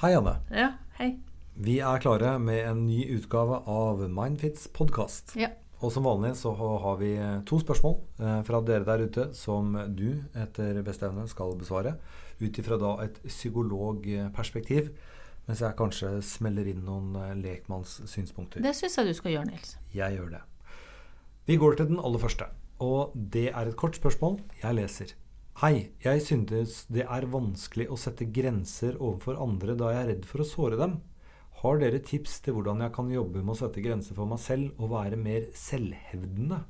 Hei, 0.00 0.14
Anne. 0.16 0.32
Ja, 0.48 0.70
hei. 0.96 1.10
Vi 1.60 1.74
er 1.84 2.00
klare 2.00 2.30
med 2.40 2.62
en 2.64 2.86
ny 2.86 3.02
utgave 3.18 3.58
av 3.68 3.98
Mindfits 4.08 4.62
podkast. 4.72 5.34
Ja. 5.36 5.50
Og 5.84 5.92
som 5.92 6.06
vanlig 6.08 6.30
så 6.40 6.54
har 6.56 6.96
vi 6.96 7.10
to 7.44 7.58
spørsmål 7.60 7.98
eh, 8.16 8.38
fra 8.48 8.62
dere 8.64 8.86
der 8.88 9.04
ute 9.04 9.26
som 9.36 9.76
du 9.92 10.22
etter 10.32 10.80
beste 10.86 11.04
evne 11.04 11.26
skal 11.28 11.52
besvare. 11.60 11.98
Ut 12.40 12.62
ifra 12.64 12.80
da 12.80 12.94
et 13.04 13.20
psykologperspektiv. 13.26 14.88
Mens 15.44 15.60
jeg 15.60 15.76
kanskje 15.76 16.16
smeller 16.24 16.72
inn 16.72 16.80
noen 16.88 17.20
eh, 17.20 17.36
lekmannssynspunkter. 17.44 18.64
Det 18.64 18.72
syns 18.80 18.96
jeg 19.02 19.12
du 19.12 19.18
skal 19.20 19.36
gjøre, 19.36 19.50
Nils. 19.52 19.76
Jeg 19.92 20.16
gjør 20.16 20.32
det. 20.38 20.44
Vi 21.44 21.60
går 21.60 21.76
til 21.76 21.92
den 21.92 22.00
aller 22.00 22.24
første. 22.24 22.48
Og 22.80 23.12
det 23.36 23.50
er 23.52 23.68
et 23.68 23.76
kort 23.76 24.00
spørsmål. 24.00 24.40
Jeg 24.64 24.80
leser. 24.80 25.12
Hei, 25.60 25.90
jeg 26.00 26.22
synes 26.24 26.86
det 26.88 27.02
er 27.04 27.24
vanskelig 27.28 27.84
å 27.92 27.96
sette 28.00 28.24
grenser 28.32 28.94
overfor 28.96 29.36
andre 29.44 29.74
da 29.76 29.90
jeg 29.92 29.98
er 30.00 30.06
redd 30.08 30.22
for 30.24 30.40
å 30.40 30.46
såre 30.48 30.76
dem. 30.80 30.94
Har 31.60 31.82
dere 31.82 31.98
tips 32.00 32.38
til 32.46 32.54
hvordan 32.56 32.78
jeg 32.80 32.94
kan 32.94 33.10
jobbe 33.12 33.42
med 33.42 33.52
å 33.52 33.58
sette 33.58 33.82
grenser 33.84 34.16
for 34.16 34.30
meg 34.30 34.38
selv 34.40 34.78
og 34.80 34.94
være 34.94 35.18
mer 35.20 35.50
selvhevdende? 35.52 36.62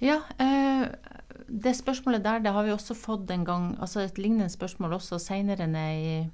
Ja, 0.00 0.22
eh, 0.40 0.86
det 1.52 1.74
spørsmålet 1.76 2.24
der 2.24 2.40
det 2.46 2.54
har 2.56 2.64
vi 2.64 2.72
også 2.72 2.96
fått 2.96 3.28
en 3.34 3.44
gang. 3.44 3.66
Altså 3.76 4.00
et 4.00 4.16
lignende 4.16 4.48
spørsmål 4.54 4.96
også 4.96 5.20
i 5.36 6.24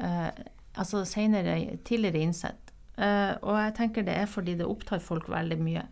eh, 0.00 0.30
Altså 0.72 1.02
tidligere 1.04 2.22
innsett. 2.22 2.72
Eh, 2.96 3.34
og 3.42 3.60
jeg 3.60 3.74
tenker 3.76 4.08
det 4.08 4.16
er 4.22 4.26
fordi 4.26 4.56
det 4.56 4.64
opptar 4.64 5.04
folk 5.04 5.28
veldig 5.28 5.60
mye. 5.60 5.84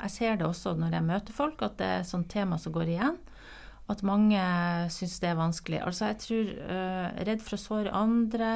Jeg 0.00 0.10
ser 0.16 0.40
det 0.40 0.48
også 0.48 0.78
når 0.80 0.96
jeg 0.96 1.08
møter 1.10 1.32
folk, 1.32 1.60
at 1.60 1.76
det 1.76 1.86
er 1.86 2.00
et 2.00 2.08
sånt 2.08 2.30
tema 2.30 2.56
som 2.56 2.72
går 2.72 2.88
igjen. 2.96 3.20
At 3.90 4.04
mange 4.06 4.42
syns 4.94 5.18
det 5.22 5.32
er 5.32 5.40
vanskelig. 5.40 5.80
Altså 5.82 6.12
jeg 6.12 6.20
tror 6.22 6.52
uh, 6.68 7.08
Redd 7.26 7.42
for 7.42 7.56
å 7.56 7.62
såre 7.62 7.94
andre. 7.96 8.52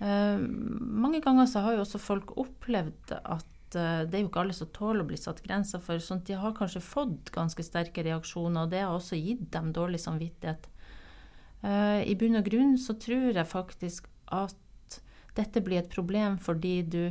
Uh, 0.00 0.40
mange 0.42 1.22
ganger 1.24 1.48
så 1.50 1.62
har 1.64 1.76
jo 1.76 1.84
også 1.84 2.00
folk 2.02 2.34
opplevd 2.40 3.14
at 3.18 3.78
uh, 3.78 4.02
det 4.04 4.18
er 4.18 4.24
jo 4.24 4.30
ikke 4.30 4.42
alle 4.42 4.56
som 4.56 4.70
tåler 4.74 5.04
å 5.04 5.08
bli 5.08 5.20
satt 5.20 5.44
grenser 5.46 5.82
for. 5.82 6.02
sånn 6.02 6.22
at 6.22 6.30
De 6.30 6.40
har 6.42 6.56
kanskje 6.58 6.84
fått 6.84 7.32
ganske 7.34 7.64
sterke 7.66 8.04
reaksjoner, 8.06 8.66
og 8.66 8.74
det 8.74 8.82
har 8.82 8.94
også 8.94 9.20
gitt 9.20 9.46
dem 9.54 9.72
dårlig 9.76 10.02
samvittighet. 10.04 10.70
I 11.58 12.14
bunn 12.14 12.38
og 12.38 12.46
grunn 12.46 12.76
så 12.78 12.94
tror 13.02 13.32
jeg 13.34 13.50
faktisk 13.50 14.04
at 14.30 14.54
dette 15.34 15.62
blir 15.64 15.80
et 15.80 15.90
problem 15.90 16.36
fordi 16.38 16.82
du, 16.86 17.10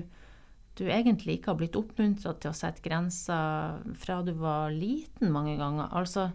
du 0.79 0.85
egentlig 0.87 1.37
ikke 1.37 1.51
har 1.51 1.59
blitt 1.59 1.75
oppmuntra 1.75 2.31
til 2.39 2.53
å 2.53 2.55
sette 2.55 2.83
grenser 2.85 3.81
fra 3.99 4.21
du 4.23 4.33
var 4.39 4.71
liten 4.71 5.33
mange 5.35 5.57
ganger. 5.59 5.91
Altså 5.91 6.29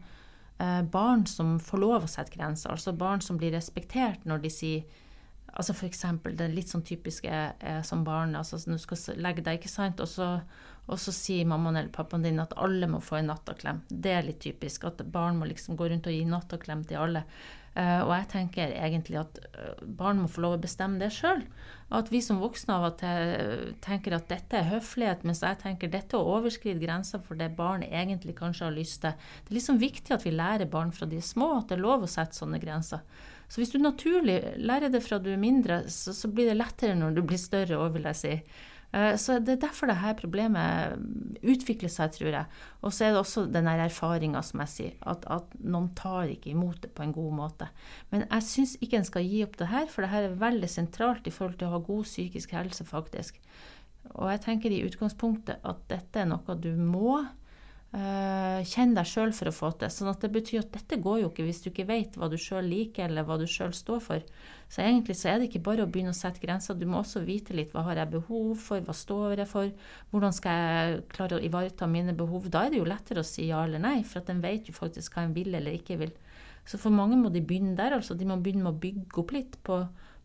barn 0.93 1.25
som 1.27 1.57
får 1.61 1.81
lov 1.83 2.05
å 2.05 2.11
sette 2.11 2.37
grenser, 2.37 2.71
altså 2.71 2.93
barn 2.95 3.21
som 3.25 3.39
blir 3.41 3.55
respektert 3.57 4.27
når 4.29 4.45
de 4.45 4.53
sier 4.53 5.01
Altså 5.53 5.75
eksempel, 5.85 6.33
det 6.33 6.47
litt 6.49 6.71
sånn 6.71 6.81
typiske 6.81 7.29
er 7.29 7.83
som 7.85 8.07
barn 8.07 8.31
altså 8.39 8.57
Du 8.65 8.79
skal 8.81 9.19
legge 9.21 9.43
deg, 9.45 9.59
ikke 9.59 9.69
sant, 9.69 10.01
og 10.01 10.09
så, 10.09 10.29
og 10.91 10.99
så 10.99 11.15
sier 11.15 11.47
mammaen 11.49 11.79
eller 11.79 11.95
pappaen 11.95 12.25
din 12.27 12.43
at 12.43 12.55
alle 12.59 12.89
må 12.91 13.01
få 13.01 13.21
en 13.21 13.31
nattaklem. 13.31 13.85
Det 13.89 14.13
er 14.13 14.25
litt 14.27 14.41
typisk. 14.43 14.89
At 14.89 15.03
barn 15.15 15.39
må 15.39 15.47
liksom 15.47 15.79
gå 15.79 15.89
rundt 15.89 16.09
og 16.11 16.15
gi 16.15 16.25
nattaklem 16.27 16.83
til 16.89 16.99
alle. 16.99 17.23
Uh, 17.73 18.03
og 18.05 18.11
jeg 18.13 18.27
tenker 18.29 18.75
egentlig 18.77 19.17
at 19.17 19.39
barn 19.81 20.19
må 20.21 20.27
få 20.29 20.43
lov 20.45 20.59
å 20.59 20.61
bestemme 20.61 21.01
det 21.01 21.13
sjøl. 21.15 21.41
At 21.93 22.11
vi 22.13 22.21
som 22.25 22.41
voksne 22.43 22.75
av 22.75 22.87
og 22.91 22.99
til 23.01 23.73
tenker 23.85 24.17
at 24.17 24.27
dette 24.29 24.59
er 24.59 24.69
høflighet, 24.73 25.23
mens 25.29 25.41
jeg 25.45 25.61
tenker 25.63 25.93
dette 25.93 26.19
å 26.19 26.35
overskride 26.35 26.83
grenser 26.83 27.23
for 27.25 27.39
det 27.41 27.53
barn 27.57 27.85
egentlig 27.87 28.35
kanskje 28.41 28.67
har 28.67 28.77
lyst 28.77 29.03
til. 29.05 29.15
Det 29.15 29.55
er 29.55 29.59
liksom 29.61 29.81
viktig 29.81 30.17
at 30.17 30.27
vi 30.27 30.35
lærer 30.35 30.69
barn 30.73 30.93
fra 30.93 31.09
de 31.09 31.23
små 31.25 31.55
at 31.61 31.71
det 31.71 31.79
er 31.79 31.85
lov 31.87 32.05
å 32.05 32.11
sette 32.11 32.37
sånne 32.37 32.61
grenser. 32.61 33.05
Så 33.53 33.61
hvis 33.61 33.73
du 33.75 33.79
naturlig 33.81 34.39
lærer 34.57 34.93
det 34.93 35.03
fra 35.05 35.21
du 35.21 35.31
er 35.33 35.41
mindre, 35.41 35.83
så, 35.93 36.15
så 36.17 36.29
blir 36.33 36.49
det 36.49 36.57
lettere 36.57 36.97
når 36.97 37.17
du 37.17 37.25
blir 37.29 37.41
større 37.41 37.81
òg, 37.81 37.99
vil 37.99 38.09
jeg 38.09 38.21
si. 38.21 38.37
Så 38.93 39.39
det 39.41 39.55
er 39.55 39.61
derfor 39.63 39.89
dette 39.89 40.11
problemet 40.19 40.99
utvikler 41.41 41.89
seg, 41.89 42.13
tror 42.13 42.35
jeg. 42.35 42.59
Og 42.85 42.93
så 42.93 43.07
er 43.07 43.15
det 43.15 43.23
også 43.23 43.47
den 43.49 43.71
erfaringa 43.73 44.43
som 44.45 44.61
jeg 44.61 44.73
sier, 44.73 44.99
at, 45.09 45.25
at, 45.33 45.55
noen 45.65 45.89
tar 45.97 46.29
ikke 46.29 46.51
imot 46.53 46.83
det 46.85 46.91
på 46.93 47.07
en 47.07 47.15
god 47.17 47.31
måte. 47.39 47.71
Men 48.13 48.27
jeg 48.27 48.49
syns 48.51 48.75
ikke 48.85 49.01
en 49.01 49.09
skal 49.09 49.25
gi 49.25 49.41
opp 49.47 49.57
det 49.63 49.71
her, 49.73 49.89
for 49.89 50.05
det 50.05 50.13
her 50.13 50.29
er 50.29 50.37
veldig 50.43 50.69
sentralt 50.69 51.25
i 51.25 51.33
forhold 51.33 51.57
til 51.57 51.71
å 51.71 51.79
ha 51.79 51.85
god 51.87 52.05
psykisk 52.05 52.53
helse, 52.59 52.85
faktisk. 52.85 53.41
Og 54.13 54.29
jeg 54.29 54.45
tenker 54.45 54.75
i 54.75 54.83
utgangspunktet 54.85 55.65
at 55.65 55.85
dette 55.89 56.21
er 56.21 56.29
noe 56.29 56.59
du 56.61 56.75
må 56.77 57.23
kjenn 57.93 58.95
deg 58.97 59.05
sjøl 59.05 59.35
for 59.37 59.51
å 59.51 59.53
få 59.53 59.69
til. 59.77 59.91
sånn 59.93 60.09
at 60.09 60.23
det 60.25 60.31
betyr 60.33 60.63
at 60.63 60.73
dette 60.73 60.97
går 60.97 61.19
jo 61.21 61.29
ikke 61.29 61.45
hvis 61.45 61.61
du 61.61 61.69
ikke 61.69 61.85
vet 61.91 62.15
hva 62.17 62.31
du 62.33 62.39
sjøl 62.41 62.65
liker, 62.65 63.05
eller 63.05 63.27
hva 63.29 63.37
du 63.37 63.45
sjøl 63.45 63.75
står 63.77 64.01
for. 64.01 64.23
Så 64.73 64.81
egentlig 64.81 65.19
så 65.21 65.29
er 65.29 65.39
det 65.39 65.51
ikke 65.51 65.65
bare 65.67 65.85
å 65.85 65.91
begynne 65.93 66.15
å 66.15 66.17
sette 66.17 66.41
grenser, 66.41 66.79
du 66.79 66.87
må 66.89 67.03
også 67.03 67.21
vite 67.27 67.53
litt 67.53 67.75
hva 67.77 67.85
har 67.91 68.01
jeg 68.01 68.15
behov 68.15 68.55
for, 68.57 68.81
hva 68.81 68.97
står 68.97 69.43
jeg 69.43 69.51
for, 69.51 69.73
hvordan 70.09 70.33
skal 70.33 70.63
jeg 70.63 71.03
klare 71.13 71.37
å 71.37 71.45
ivareta 71.45 71.89
mine 71.91 72.17
behov. 72.17 72.49
Da 72.49 72.65
er 72.65 72.73
det 72.73 72.81
jo 72.81 72.89
lettere 72.89 73.21
å 73.21 73.29
si 73.29 73.51
ja 73.51 73.61
eller 73.67 73.83
nei, 73.85 73.99
for 74.09 74.23
at 74.23 74.33
en 74.33 74.41
vet 74.41 74.71
jo 74.71 74.77
faktisk 74.77 75.19
hva 75.19 75.27
en 75.27 75.37
vil 75.37 75.53
eller 75.53 75.77
ikke 75.77 76.01
vil. 76.01 76.15
Så 76.65 76.81
for 76.81 76.95
mange 76.95 77.19
må 77.21 77.29
de 77.35 77.43
begynne 77.45 77.77
der, 77.77 77.99
altså. 77.99 78.17
De 78.17 78.25
må 78.25 78.39
begynne 78.41 78.65
med 78.65 78.73
å 78.73 78.81
bygge 78.81 79.21
opp 79.21 79.37
litt 79.37 79.59
på, 79.67 79.83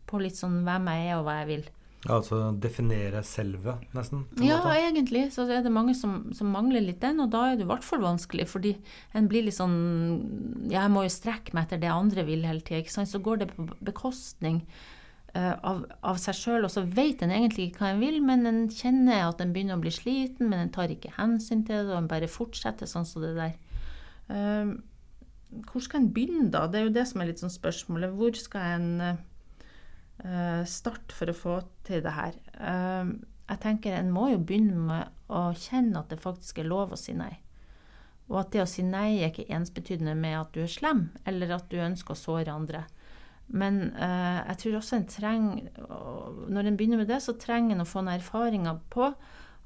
på 0.08 0.20
litt 0.22 0.38
sånn 0.38 0.62
hvem 0.64 0.88
jeg 0.94 1.10
er 1.10 1.18
og 1.18 1.26
hva 1.28 1.40
jeg 1.42 1.50
vil. 1.52 1.68
Altså 2.06 2.52
definere 2.54 3.24
selve, 3.26 3.74
nesten? 3.96 4.22
Ja, 4.38 4.60
måte. 4.62 4.76
egentlig. 4.86 5.24
Så 5.34 5.48
er 5.50 5.64
det 5.64 5.72
mange 5.74 5.96
som, 5.98 6.28
som, 6.36 6.52
mangler 6.54 6.84
litt 6.84 7.00
den, 7.02 7.18
og 7.24 7.32
da 7.32 7.48
er 7.48 7.56
det 7.58 7.66
i 7.66 7.70
hvert 7.70 7.86
fall 7.86 8.04
vanskelig. 8.04 8.46
Fordi 8.52 8.76
en 9.18 9.26
blir 9.30 9.48
litt 9.48 9.56
sånn 9.56 10.68
jeg 10.70 10.92
må 10.94 11.02
jo 11.06 11.10
strekke 11.10 11.56
meg 11.56 11.66
etter 11.66 11.82
det 11.82 11.90
andre 11.90 12.22
vil 12.28 12.46
hele 12.46 12.62
tida. 12.62 13.02
Så 13.02 13.18
går 13.24 13.42
det 13.42 13.48
på 13.50 13.66
bekostning 13.82 14.60
uh, 15.34 15.56
av, 15.58 15.82
av, 16.06 16.20
seg 16.22 16.38
sjøl, 16.38 16.68
og 16.68 16.70
så 16.70 16.84
vet 16.86 17.24
en 17.24 17.34
egentlig 17.34 17.72
ikke 17.72 17.82
hva 17.82 17.94
en 17.96 18.04
vil, 18.04 18.20
men 18.22 18.46
en 18.46 18.60
kjenner 18.70 19.26
at 19.26 19.42
en 19.42 19.54
begynner 19.56 19.80
å 19.80 19.82
bli 19.82 19.94
sliten, 19.94 20.52
men 20.52 20.68
en 20.68 20.74
tar 20.74 20.94
ikke 20.94 21.16
hensyn 21.18 21.66
til 21.66 21.82
det, 21.82 21.90
og 21.90 22.04
en 22.04 22.12
bare 22.12 22.30
fortsetter 22.30 22.86
sånn 22.86 23.08
som 23.08 23.26
det 23.26 23.34
der. 23.40 23.58
Uh, 24.30 24.78
hvor 25.66 25.82
skal 25.82 26.04
en 26.04 26.12
begynne, 26.14 26.50
da? 26.52 26.68
Det 26.70 26.78
er 26.78 26.86
jo 26.86 26.94
det 26.94 27.08
som 27.10 27.24
er 27.24 27.32
litt 27.32 27.42
sånn 27.42 27.50
spørsmålet. 27.50 28.14
Hvor 28.14 28.38
skal 28.38 28.74
en 28.76 28.88
uh, 29.02 29.20
start 30.66 31.12
for 31.14 31.30
å 31.30 31.36
få 31.36 31.56
til 31.86 32.02
det 32.04 32.14
her. 32.16 32.38
Uh, 32.58 33.18
jeg 33.48 33.62
tenker 33.62 33.96
En 33.96 34.10
må 34.12 34.28
jo 34.32 34.40
begynne 34.42 34.76
med 34.90 35.32
å 35.32 35.48
kjenne 35.56 36.00
at 36.00 36.10
det 36.12 36.20
faktisk 36.20 36.60
er 36.60 36.68
lov 36.68 36.92
å 36.92 37.00
si 37.00 37.14
nei. 37.16 37.38
Og 38.28 38.42
at 38.42 38.52
det 38.52 38.62
å 38.64 38.68
si 38.68 38.84
nei 38.84 39.22
er 39.22 39.30
ikke 39.30 39.48
ensbetydende 39.56 40.12
med 40.18 40.36
at 40.36 40.52
du 40.52 40.60
er 40.64 40.72
slem, 40.72 41.06
eller 41.28 41.54
at 41.56 41.70
du 41.72 41.78
ønsker 41.80 42.12
å 42.12 42.18
såre 42.18 42.52
andre. 42.52 42.84
Men 43.48 43.94
uh, 43.96 44.44
jeg 44.50 44.60
tror 44.60 44.74
også 44.76 44.98
en 44.98 45.06
trenger 45.08 45.70
Når 46.52 46.66
en 46.68 46.74
begynner 46.76 47.00
med 47.00 47.08
det, 47.08 47.22
så 47.24 47.32
trenger 47.40 47.78
en 47.78 47.86
å 47.86 47.88
få 47.88 48.02
noen 48.02 48.18
erfaringer 48.18 48.82
på 48.92 49.08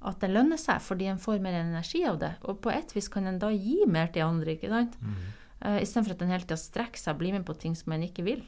at 0.03 0.23
det 0.23 0.31
lønner 0.31 0.59
seg, 0.59 0.83
fordi 0.83 1.09
en 1.11 1.21
får 1.23 1.43
mer 1.43 1.57
energi 1.61 2.05
av 2.07 2.19
det. 2.23 2.33
Og 2.51 2.59
på 2.63 2.71
et 2.75 2.91
vis 2.95 3.11
kan 3.11 3.27
en 3.31 3.39
da 3.43 3.51
gi 3.55 3.85
mer 3.87 4.11
til 4.15 4.27
andre, 4.27 4.57
ikke 4.57 4.71
sant? 4.71 4.97
Mm. 4.99 5.21
Istedenfor 5.79 6.17
at 6.17 6.25
en 6.25 6.33
hele 6.35 6.43
tida 6.43 6.59
strekker 6.59 6.99
seg 6.99 7.15
og 7.15 7.21
blir 7.21 7.37
med 7.37 7.45
på 7.47 7.55
ting 7.55 7.77
som 7.79 7.95
en 7.95 8.03
ikke 8.03 8.25
vil. 8.27 8.43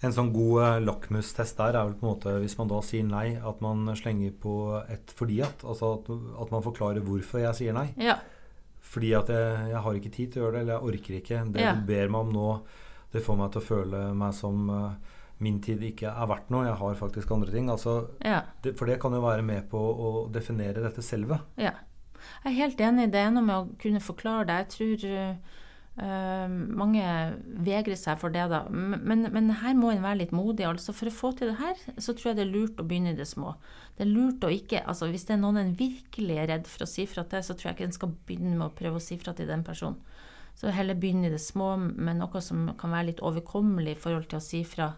En 0.00 0.14
sånn 0.16 0.30
god 0.32 0.62
uh, 0.64 0.78
lakmustest 0.80 1.58
der 1.60 1.76
er 1.76 1.88
vel 1.88 1.96
på 1.98 2.06
en 2.06 2.12
måte 2.14 2.34
hvis 2.40 2.56
man 2.56 2.70
da 2.70 2.80
sier 2.84 3.04
nei, 3.04 3.34
at 3.36 3.60
man 3.64 3.84
slenger 3.98 4.32
på 4.40 4.54
et 4.88 5.12
fordi 5.16 5.42
at. 5.44 5.64
Altså 5.64 5.94
at, 5.98 6.08
at 6.44 6.54
man 6.54 6.64
forklarer 6.64 7.04
hvorfor 7.04 7.42
jeg 7.42 7.58
sier 7.58 7.76
nei. 7.76 7.90
Ja. 8.00 8.16
Fordi 8.90 9.12
at 9.18 9.28
jeg, 9.30 9.68
jeg, 9.70 9.82
har 9.84 9.98
ikke 9.98 10.14
tid 10.14 10.32
til 10.32 10.40
å 10.40 10.46
gjøre 10.46 10.56
det, 10.56 10.62
eller 10.64 10.76
jeg 10.76 10.94
orker 10.94 11.18
ikke. 11.20 11.42
Det 11.52 11.66
ja. 11.66 11.74
du 11.76 11.84
ber 11.90 12.12
meg 12.12 12.26
om 12.26 12.32
nå, 12.34 12.48
det 13.12 13.24
får 13.26 13.38
meg 13.42 13.52
til 13.52 13.60
å 13.60 13.68
føle 13.68 14.02
meg 14.22 14.34
som 14.38 14.72
uh, 14.72 15.20
min 15.44 15.60
tid 15.64 15.84
ikke 15.84 16.10
er 16.10 16.32
verdt 16.32 16.50
noe. 16.52 16.66
Jeg 16.68 16.80
har 16.80 16.98
faktisk 16.98 17.36
andre 17.36 17.52
ting. 17.52 17.70
Altså, 17.72 18.00
ja. 18.24 18.42
det, 18.64 18.74
for 18.80 18.88
det 18.88 18.98
kan 19.02 19.14
jo 19.16 19.22
være 19.24 19.44
med 19.46 19.68
på 19.70 19.78
å 19.78 20.10
definere 20.32 20.84
dette 20.84 21.04
selve. 21.04 21.42
Ja. 21.60 21.76
Jeg 22.44 22.50
er 22.50 22.58
helt 22.58 22.80
enig. 22.84 23.08
i 23.08 23.12
Det 23.12 23.20
ene 23.20 23.44
med 23.44 23.56
å 23.56 23.80
kunne 23.80 24.02
forklare 24.04 24.48
det. 24.48 24.62
Jeg 24.64 24.72
tror 24.76 25.10
Uh, 25.10 25.58
mange 25.98 27.02
vegrer 27.66 27.98
seg 27.98 28.20
for 28.20 28.32
det, 28.32 28.46
da. 28.52 28.62
Men, 28.70 29.26
men, 29.34 29.50
her 29.60 29.74
må 29.76 29.90
en 29.92 30.04
være 30.04 30.22
litt 30.22 30.32
modig. 30.32 30.64
altså 30.64 30.94
For 30.96 31.10
å 31.10 31.14
få 31.14 31.32
til 31.36 31.50
det 31.50 31.58
her, 31.58 31.76
så 31.98 32.14
tror 32.14 32.30
jeg 32.30 32.38
det 32.38 32.46
er 32.46 32.54
lurt 32.54 32.80
å 32.80 32.86
begynne 32.86 33.12
i 33.12 33.18
det 33.18 33.28
små. 33.28 33.56
Det 33.98 34.06
er 34.06 34.12
lurt 34.12 34.46
å 34.46 34.52
ikke, 34.54 34.84
altså 34.86 35.10
Hvis 35.10 35.26
det 35.28 35.36
er 35.36 35.42
noen 35.42 35.60
en 35.60 35.74
virkelig 35.76 36.38
er 36.38 36.48
redd 36.54 36.70
for 36.70 36.86
å 36.86 36.90
si 36.90 37.04
fra 37.10 37.26
til, 37.28 37.44
så 37.44 37.56
tror 37.56 37.70
jeg 37.70 37.78
ikke 37.78 37.88
en 37.90 37.98
skal 37.98 38.16
begynne 38.28 38.56
med 38.56 38.70
å 38.70 38.76
prøve 38.78 39.00
å 39.00 39.04
si 39.04 39.18
fra 39.20 39.34
til 39.36 39.50
den 39.50 39.66
personen. 39.66 40.00
Så 40.56 40.72
heller 40.74 40.98
begynne 40.98 41.28
i 41.28 41.32
det 41.32 41.40
små 41.40 41.74
med 41.78 42.18
noe 42.18 42.40
som 42.44 42.66
kan 42.78 42.92
være 42.92 43.12
litt 43.12 43.22
overkommelig 43.24 43.94
i 43.94 44.00
forhold 44.00 44.28
til 44.30 44.40
å 44.40 44.44
si 44.44 44.64
fra. 44.68 44.92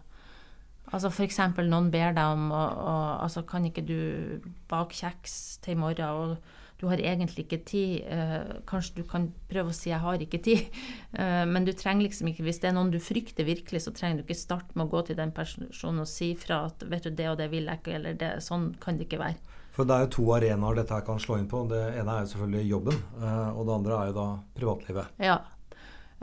Altså 0.91 1.09
F.eks. 1.09 1.39
noen 1.63 1.91
ber 1.91 2.15
deg 2.15 2.35
om 2.35 2.49
å, 2.51 2.63
å, 2.63 2.95
altså 3.23 3.45
Kan 3.47 3.65
ikke 3.65 3.85
du 3.87 4.41
bake 4.69 4.97
kjeks 4.97 5.57
til 5.63 5.77
i 5.77 5.79
morgen? 5.79 6.09
og 6.09 6.62
du 6.83 6.89
har 6.91 6.99
egentlig 6.99 7.45
ikke 7.45 7.61
tid. 7.63 8.03
Eh, 8.11 8.59
kanskje 8.67 8.99
du 8.99 9.03
kan 9.07 9.29
prøve 9.47 9.71
å 9.71 9.75
si 9.75 9.89
'jeg 9.89 10.03
har 10.03 10.19
ikke 10.19 10.43
tid', 10.43 10.67
eh, 11.19 11.45
men 11.45 11.63
du 11.63 11.71
trenger 11.71 12.03
liksom 12.09 12.27
ikke 12.27 12.43
Hvis 12.43 12.59
det 12.59 12.69
er 12.69 12.75
noen 12.75 12.91
du 12.91 12.99
frykter 12.99 13.47
virkelig, 13.47 13.87
så 13.87 13.95
trenger 13.95 14.17
du 14.17 14.23
ikke 14.23 14.35
starte 14.35 14.75
med 14.75 14.87
å 14.87 14.91
gå 14.91 15.05
til 15.07 15.15
den 15.15 15.31
personen 15.31 15.99
og 15.99 16.07
si 16.07 16.35
fra 16.35 16.65
at 16.65 16.83
'vet 16.83 17.03
du, 17.03 17.09
det 17.09 17.29
og 17.29 17.37
det 17.37 17.49
vil 17.51 17.65
jeg 17.65 17.79
ikke', 17.79 17.95
eller 17.95 18.13
det, 18.13 18.43
'sånn 18.43 18.75
kan 18.79 18.97
det 18.97 19.07
ikke 19.07 19.23
være'. 19.23 19.39
For 19.71 19.85
det 19.85 19.95
er 19.95 19.99
jo 20.05 20.11
to 20.11 20.23
arenaer 20.35 20.75
dette 20.75 20.93
her 20.93 21.01
kan 21.01 21.17
slå 21.17 21.39
inn 21.39 21.47
på. 21.47 21.67
Det 21.67 21.97
ene 21.97 22.11
er 22.11 22.19
jo 22.21 22.31
selvfølgelig 22.35 22.69
jobben, 22.69 22.97
eh, 23.23 23.49
og 23.57 23.65
det 23.65 23.73
andre 23.73 23.93
er 23.93 24.05
jo 24.07 24.13
da 24.13 24.27
privatlivet. 24.53 25.07
Ja. 25.19 25.39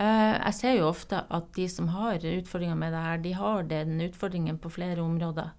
Jeg 0.00 0.54
ser 0.54 0.74
jo 0.78 0.88
ofte 0.88 1.26
at 1.28 1.52
de 1.52 1.68
som 1.68 1.88
har 1.88 2.14
utfordringer 2.16 2.74
med 2.74 2.94
det 2.94 3.02
her, 3.04 3.18
de 3.18 3.32
har 3.32 3.62
den 3.64 4.00
utfordringen 4.00 4.56
på 4.56 4.70
flere 4.70 5.02
områder. 5.02 5.50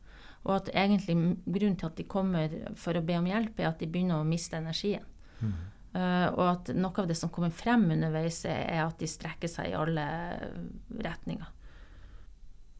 Og 0.48 0.56
at 0.56 0.72
egentlig 0.74 1.16
grunnen 1.46 1.78
til 1.78 1.90
at 1.92 2.00
de 2.00 2.08
kommer 2.10 2.56
for 2.80 2.98
å 2.98 3.04
be 3.06 3.18
om 3.20 3.30
hjelp, 3.30 3.60
er 3.60 3.70
at 3.70 3.82
de 3.82 3.90
begynner 3.92 4.22
å 4.22 4.28
miste 4.28 4.58
energien. 4.58 5.06
Mm. 5.42 5.54
Uh, 5.92 6.28
og 6.38 6.44
at 6.46 6.72
noe 6.78 7.04
av 7.04 7.10
det 7.10 7.18
som 7.20 7.30
kommer 7.34 7.52
frem 7.54 7.84
underveis, 7.94 8.42
er 8.50 8.82
at 8.86 8.98
de 9.02 9.10
strekker 9.12 9.52
seg 9.52 9.72
i 9.72 9.78
alle 9.78 10.06
retninger. 11.04 11.50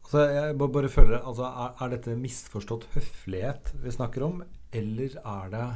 Altså, 0.02 0.26
jeg 0.28 0.56
bare 0.58 0.88
føler, 0.92 1.18
altså, 1.20 1.46
er, 1.48 1.74
er, 1.78 1.92
dette 1.94 2.18
misforstått 2.18 2.88
høflighet 2.96 3.70
vi 3.84 3.94
snakker 3.94 4.26
om, 4.26 4.42
eller 4.74 5.14
er 5.22 5.52
det 5.52 5.66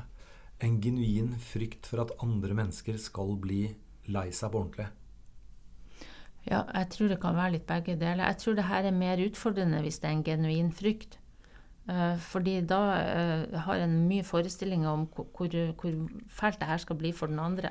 en 0.66 0.78
genuin 0.82 1.34
frykt 1.40 1.86
for 1.88 2.02
at 2.02 2.14
andre 2.24 2.56
mennesker 2.56 2.98
skal 3.00 3.36
bli 3.40 3.62
lei 4.12 4.30
seg 4.34 4.52
på 4.52 4.64
ordentlig? 4.64 4.88
Ja, 6.46 6.62
jeg 6.68 6.90
tror 6.94 7.10
det 7.10 7.20
kan 7.22 7.36
være 7.36 7.56
litt 7.56 7.66
begge 7.68 7.96
deler. 7.98 8.26
Jeg 8.28 8.42
tror 8.42 8.58
det 8.58 8.68
her 8.68 8.86
er 8.86 8.94
mer 8.94 9.22
utfordrende 9.24 9.80
hvis 9.82 9.98
det 10.02 10.10
er 10.10 10.14
en 10.14 10.26
genuin 10.26 10.68
frykt. 10.74 11.18
Uh, 11.86 12.16
fordi 12.18 12.60
da 12.66 12.78
uh, 12.98 13.58
har 13.62 13.78
en 13.84 13.92
mye 14.08 14.26
forestillinger 14.26 14.90
om 14.90 15.04
hvor, 15.14 15.52
hvor, 15.78 15.92
fælt 16.26 16.58
det 16.58 16.66
her 16.66 16.80
skal 16.82 16.98
bli 16.98 17.12
for 17.14 17.30
den 17.30 17.38
andre. 17.38 17.70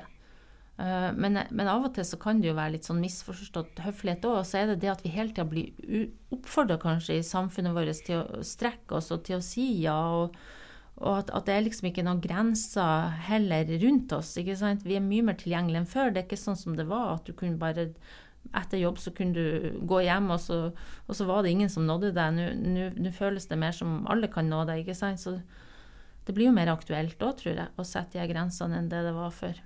Uh, 0.78 1.12
men, 1.12 1.36
men, 1.50 1.68
av 1.68 1.84
og 1.84 1.92
til 1.96 2.04
så 2.04 2.16
kan 2.20 2.40
det 2.40 2.48
jo 2.48 2.56
være 2.56 2.78
litt 2.78 2.88
sånn 2.88 3.02
misforstått 3.02 3.82
høflighet 3.84 4.24
òg. 4.24 4.38
Og 4.40 4.48
så 4.48 4.62
er 4.62 4.70
det 4.72 4.80
det 4.84 4.92
at 4.94 5.04
vi 5.04 5.12
hele 5.12 5.36
tida 5.36 5.44
blir 5.48 6.08
oppfordra 6.32 6.78
kanskje 6.80 7.18
i 7.20 7.26
samfunnet 7.28 7.76
vårt 7.76 8.04
til 8.08 8.22
å 8.22 8.44
strekke 8.44 8.96
oss 8.96 9.12
og 9.12 9.26
til 9.28 9.36
å 9.36 9.44
si 9.44 9.68
ja. 9.84 9.98
Og, 10.22 10.40
og 10.96 11.12
at, 11.18 11.34
at, 11.36 11.44
det 11.44 11.58
er 11.58 11.66
liksom 11.66 11.90
ikke 11.90 12.06
noen 12.08 12.24
grenser 12.24 13.12
heller 13.28 13.68
rundt 13.84 14.16
oss. 14.16 14.32
ikke 14.40 14.56
sant? 14.56 14.88
Vi 14.88 14.96
er 14.96 15.04
mye 15.04 15.28
mer 15.28 15.36
tilgjengelige 15.36 15.84
enn 15.84 15.92
før. 15.92 16.08
Det 16.08 16.22
er 16.22 16.30
ikke 16.30 16.40
sånn 16.40 16.56
som 16.56 16.80
det 16.80 16.88
var, 16.88 17.18
at 17.18 17.28
du 17.28 17.36
kunne 17.36 17.60
bare 17.60 17.90
etter 18.54 18.80
jobb 18.80 18.98
så 19.02 19.12
kunne 19.16 19.34
du 19.34 19.78
gå 19.88 20.02
hjem, 20.06 20.30
og 20.34 20.40
så, 20.42 20.58
og 21.06 21.18
så 21.18 21.26
var 21.28 21.42
det 21.42 21.54
ingen 21.54 21.72
som 21.72 21.86
nådde 21.88 22.12
deg. 22.16 22.42
Nå 22.96 23.14
føles 23.16 23.48
det 23.50 23.58
mer 23.60 23.74
som 23.76 24.02
alle 24.10 24.30
kan 24.32 24.48
nå 24.50 24.64
deg. 24.68 24.84
ikke 24.84 24.98
sant? 24.98 25.22
Så 25.22 25.38
det 26.26 26.34
blir 26.34 26.50
jo 26.50 26.56
mer 26.56 26.72
aktuelt 26.72 27.18
da, 27.20 27.32
tror 27.38 27.54
jeg, 27.54 27.72
å 27.78 27.86
sette 27.86 28.18
de 28.18 28.28
grensene 28.30 28.80
enn 28.80 28.90
det 28.90 29.04
det 29.06 29.14
var 29.16 29.34
før. 29.34 29.58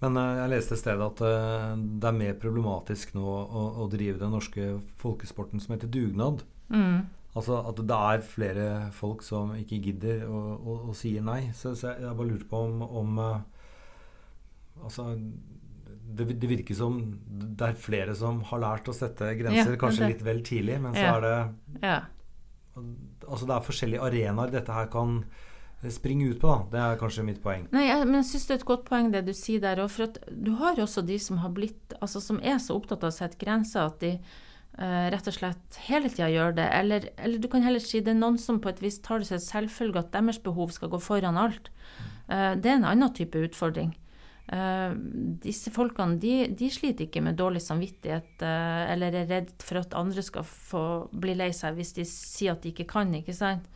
Men 0.00 0.16
uh, 0.16 0.38
jeg 0.38 0.52
leste 0.54 0.76
et 0.76 0.80
sted 0.80 1.02
at 1.04 1.22
uh, 1.22 1.76
det 1.76 2.08
er 2.08 2.16
mer 2.16 2.36
problematisk 2.40 3.12
nå 3.16 3.24
å, 3.26 3.64
å, 3.82 3.88
drive 3.92 4.20
den 4.22 4.32
norske 4.32 4.74
folkesporten 5.02 5.60
som 5.60 5.74
heter 5.74 5.90
dugnad. 5.92 6.44
Mm. 6.72 7.08
Altså 7.36 7.60
at 7.68 7.82
det 7.86 7.98
er 8.12 8.24
flere 8.26 8.68
folk 8.94 9.22
som 9.22 9.52
ikke 9.58 9.80
gidder 9.84 10.24
og, 10.26 10.88
sier 10.98 11.22
nei. 11.26 11.52
Så, 11.54 11.74
så 11.78 11.92
jeg, 11.92 12.06
jeg, 12.06 12.16
bare 12.16 12.30
lurte 12.32 12.48
på 12.50 12.66
om, 12.68 12.84
om 12.86 13.20
uh, 13.22 13.40
Altså 14.80 15.10
det, 16.16 16.26
det, 16.42 16.48
virker 16.50 16.76
som 16.76 16.96
det 17.28 17.68
er 17.68 17.78
flere 17.78 18.14
som 18.18 18.40
har 18.50 18.62
lært 18.62 18.88
å 18.90 18.94
sette 18.96 19.32
grenser, 19.38 19.74
ja, 19.76 19.80
kanskje 19.80 20.10
litt 20.10 20.24
vel 20.26 20.42
tidlig, 20.46 20.80
men 20.82 20.96
så 20.96 21.04
ja. 21.04 21.12
er 21.16 21.26
det 21.26 21.84
ja. 21.84 22.00
Altså 23.28 23.46
det 23.46 23.54
er 23.54 23.64
forskjellige 23.66 24.04
arenaer 24.06 24.52
dette 24.54 24.74
her 24.74 24.90
kan 24.90 25.20
springe 25.88 26.28
ut 26.28 26.40
på, 26.40 26.50
da. 26.50 26.68
Det 26.72 26.80
er 26.82 27.00
kanskje 27.00 27.24
mitt 27.24 27.40
poeng. 27.42 27.64
Nei, 27.72 27.86
jeg, 27.88 28.04
men 28.08 28.20
jeg 28.20 28.28
syns 28.34 28.46
det 28.46 28.54
er 28.54 28.60
et 28.60 28.68
godt 28.68 28.84
poeng 28.88 29.08
det 29.14 29.22
du 29.24 29.32
sier 29.36 29.62
der. 29.62 29.80
For 29.88 30.08
at 30.10 30.18
du 30.28 30.52
har 30.60 30.80
også 30.82 31.04
de 31.08 31.16
som 31.22 31.40
har 31.40 31.54
blitt 31.56 31.94
Altså 32.00 32.20
som 32.22 32.40
er 32.44 32.60
så 32.62 32.76
opptatt 32.76 33.04
av 33.04 33.12
å 33.12 33.16
sette 33.16 33.40
grenser 33.40 33.88
at 33.88 33.96
de 34.02 34.12
uh, 34.18 35.06
rett 35.12 35.30
og 35.30 35.36
slett 35.36 35.80
hele 35.86 36.12
tida 36.12 36.28
gjør 36.32 36.58
det. 36.60 36.68
Eller, 36.76 37.08
eller, 37.16 37.40
du 37.40 37.48
kan 37.52 37.64
heller 37.64 37.82
si 37.82 38.02
det 38.04 38.12
er 38.12 38.20
noen 38.20 38.36
som 38.40 38.60
på 38.60 38.72
et 38.72 38.82
vis 38.84 39.00
tar 39.04 39.22
det 39.22 39.30
som 39.30 39.40
selvfølge 39.40 40.04
at 40.04 40.12
deres 40.16 40.40
behov 40.44 40.74
skal 40.76 40.92
gå 40.92 41.00
foran 41.00 41.40
alt. 41.40 41.72
Uh, 42.28 42.52
det 42.60 42.74
er 42.74 42.76
en 42.76 42.88
annen 42.92 43.16
type 43.16 43.40
utfordring. 43.48 43.94
Uh, 44.50 44.96
disse 45.44 45.70
folkene 45.70 46.18
de, 46.18 46.48
de, 46.58 46.66
sliter 46.74 47.06
ikke 47.06 47.20
med 47.22 47.36
dårlig 47.38 47.60
samvittighet 47.62 48.42
uh, 48.42 48.88
eller 48.90 49.14
er 49.20 49.28
redd 49.30 49.52
for 49.62 49.78
at 49.78 49.94
andre 49.94 50.24
skal 50.26 50.42
få 50.42 50.82
bli 51.14 51.36
lei 51.38 51.52
seg 51.54 51.76
hvis 51.76 51.94
de 51.94 52.06
sier 52.08 52.56
at 52.56 52.64
de 52.64 52.72
ikke 52.72 52.88
kan. 52.90 53.12
ikke 53.14 53.36
sant? 53.36 53.68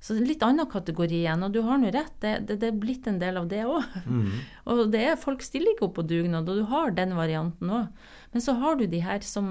Så 0.00 0.12
det 0.14 0.20
er 0.20 0.22
en 0.22 0.30
litt 0.30 0.44
annen 0.46 0.68
kategori 0.70 1.16
igjen, 1.22 1.40
og 1.42 1.54
du 1.54 1.62
har 1.66 1.80
nå 1.80 1.88
rett, 1.90 2.12
det, 2.22 2.34
det, 2.46 2.58
det, 2.62 2.68
er 2.70 2.82
blitt 2.84 3.08
en 3.10 3.18
del 3.18 3.40
av 3.40 3.48
det 3.50 3.64
òg. 3.66 3.96
Mm. 4.06 4.28
og 4.70 4.84
det 4.92 5.00
er, 5.08 5.16
folk 5.18 5.42
stiller 5.42 5.74
ikke 5.74 5.88
opp 5.88 5.96
på 5.96 6.06
dugnad, 6.06 6.46
og 6.46 6.60
du 6.60 6.68
har 6.70 6.92
den 6.94 7.16
varianten 7.18 7.72
òg. 7.80 8.04
Men 8.34 8.44
så 8.44 8.54
har 8.60 8.78
du 8.78 8.86
de 8.86 9.00
her 9.02 9.24
som, 9.26 9.48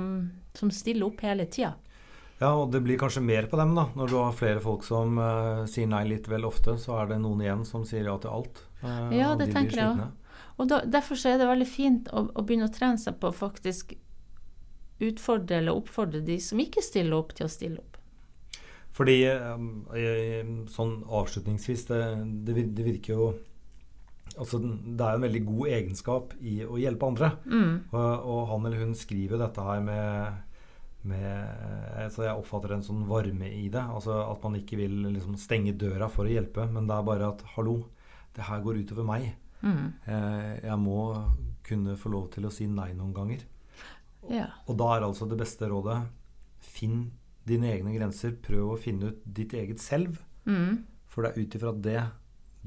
som 0.55 0.71
stiller 0.71 1.09
opp 1.09 1.25
hele 1.25 1.49
tida. 1.51 1.73
Ja, 2.37 2.53
og 2.53 2.69
det 2.71 2.83
blir 2.85 2.99
kanskje 3.01 3.25
mer 3.25 3.49
på 3.49 3.57
dem, 3.59 3.73
da. 3.75 3.87
Når 3.97 4.13
du 4.13 4.15
har 4.21 4.37
flere 4.37 4.61
folk 4.63 4.85
som 4.85 5.17
uh, 5.17 5.65
sier 5.67 5.89
nei 5.89 6.03
litt 6.07 6.29
vel 6.29 6.45
ofte, 6.47 6.77
så 6.79 6.99
er 7.01 7.11
det 7.11 7.19
noen 7.23 7.41
igjen 7.43 7.65
som 7.67 7.83
sier 7.87 8.07
ja 8.07 8.15
til 8.21 8.31
alt. 8.37 8.61
ja, 8.85 9.33
det 9.33 9.49
de 9.49 9.55
tenker 9.57 9.81
jeg 9.81 9.89
òg. 9.89 10.05
Og 10.57 10.69
da, 10.69 10.81
Derfor 10.85 11.19
er 11.29 11.37
det 11.39 11.49
veldig 11.49 11.69
fint 11.69 12.09
å, 12.09 12.27
å, 12.33 12.43
begynne 12.43 12.69
å 12.69 12.73
trene 12.73 12.97
seg 13.01 13.19
på 13.21 13.29
å 13.29 13.35
faktisk 13.35 13.93
utfordre 15.03 15.59
eller 15.59 15.77
oppfordre 15.77 16.23
de 16.25 16.39
som 16.41 16.59
ikke 16.61 16.81
stiller 16.81 17.19
opp, 17.19 17.35
til 17.37 17.45
å 17.45 17.51
stille 17.51 17.81
opp. 17.81 17.97
Fordi 18.97 19.19
eh, 19.29 20.49
sånn 20.73 20.95
avslutningsvis, 21.05 21.85
det, 21.91 22.01
det, 22.47 22.65
det 22.73 22.87
virker 22.87 23.13
jo 23.13 23.29
Altså, 24.37 24.59
det 24.59 25.01
er 25.01 25.15
jo 25.15 25.17
en 25.17 25.23
veldig 25.23 25.39
god 25.47 25.69
egenskap 25.73 26.33
i 26.45 26.59
å 26.61 26.75
hjelpe 26.77 27.07
andre. 27.07 27.29
Mm. 27.47 27.71
Og, 27.89 28.03
og, 28.03 28.41
han 28.51 28.67
eller 28.67 28.83
hun 28.83 28.91
skriver 28.93 29.39
dette 29.41 29.63
her 29.65 29.79
med, 29.81 30.67
med 31.09 32.03
altså 32.03 32.27
Jeg 32.27 32.43
oppfatter 32.43 32.75
en 32.75 32.85
sånn 32.85 33.05
varme 33.09 33.49
i 33.49 33.63
det. 33.73 33.81
Altså 33.81 34.19
At 34.27 34.43
man 34.45 34.59
ikke 34.59 34.77
vil 34.77 34.99
liksom 35.07 35.39
stenge 35.41 35.73
døra 35.79 36.11
for 36.13 36.27
å 36.27 36.35
hjelpe, 36.35 36.67
men 36.69 36.85
det 36.89 36.99
er 36.99 37.07
bare 37.07 37.31
at 37.31 37.41
hallo, 37.55 37.79
det 38.37 38.45
her 38.45 38.61
går 38.61 38.83
utover 38.83 39.07
meg. 39.07 39.31
Mm. 39.61 39.93
Eh, 40.05 40.51
jeg 40.63 40.79
må 40.81 40.99
kunne 41.67 41.97
få 41.99 42.11
lov 42.13 42.29
til 42.35 42.47
å 42.47 42.53
si 42.53 42.67
nei 42.71 42.91
noen 42.95 43.13
ganger. 43.15 43.45
Ja. 44.31 44.49
Og 44.67 44.77
da 44.79 44.91
er 44.95 45.07
altså 45.07 45.27
det 45.29 45.39
beste 45.39 45.69
rådet 45.71 46.01
finn 46.63 47.09
dine 47.47 47.71
egne 47.73 47.95
grenser. 47.95 48.35
Prøv 48.43 48.75
å 48.75 48.79
finne 48.81 49.11
ut 49.11 49.25
ditt 49.25 49.55
eget 49.57 49.81
selv. 49.83 50.19
Mm. 50.47 50.85
For 51.07 51.23
det 51.23 51.33
er 51.33 51.43
ut 51.43 51.59
ifra 51.59 51.73
det 51.73 52.01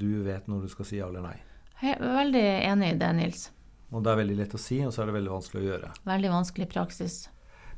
du 0.01 0.23
vet 0.25 0.47
når 0.49 0.65
du 0.65 0.73
skal 0.73 0.89
si 0.89 1.01
ja 1.01 1.09
eller 1.11 1.25
nei. 1.25 1.37
Jeg 1.81 1.97
er 1.97 2.15
veldig 2.17 2.47
enig 2.71 2.95
i 2.95 3.01
det, 3.01 3.11
Nils. 3.17 3.49
Og 3.91 4.05
det 4.05 4.13
er 4.13 4.21
veldig 4.21 4.37
lett 4.39 4.55
å 4.55 4.61
si, 4.61 4.79
og 4.87 4.93
så 4.95 5.03
er 5.03 5.11
det 5.11 5.17
veldig 5.17 5.33
vanskelig 5.33 5.61
å 5.61 5.67
gjøre. 5.67 5.93
Veldig 6.07 6.33
vanskelig 6.33 6.69
praksis. 6.71 7.15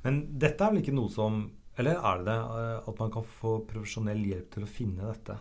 Men 0.02 0.24
dette 0.42 0.64
er 0.64 0.72
vel 0.72 0.82
ikke 0.82 0.94
noe 0.96 1.12
som 1.12 1.44
eller 1.80 1.96
er 1.96 2.18
det 2.20 2.26
det 2.28 2.36
eh, 2.36 2.88
at 2.90 2.98
man 3.00 3.12
kan 3.14 3.24
få 3.38 3.54
profesjonell 3.68 4.20
hjelp 4.28 4.50
til 4.52 4.66
å 4.66 4.68
finne 4.68 5.08
dette? 5.08 5.38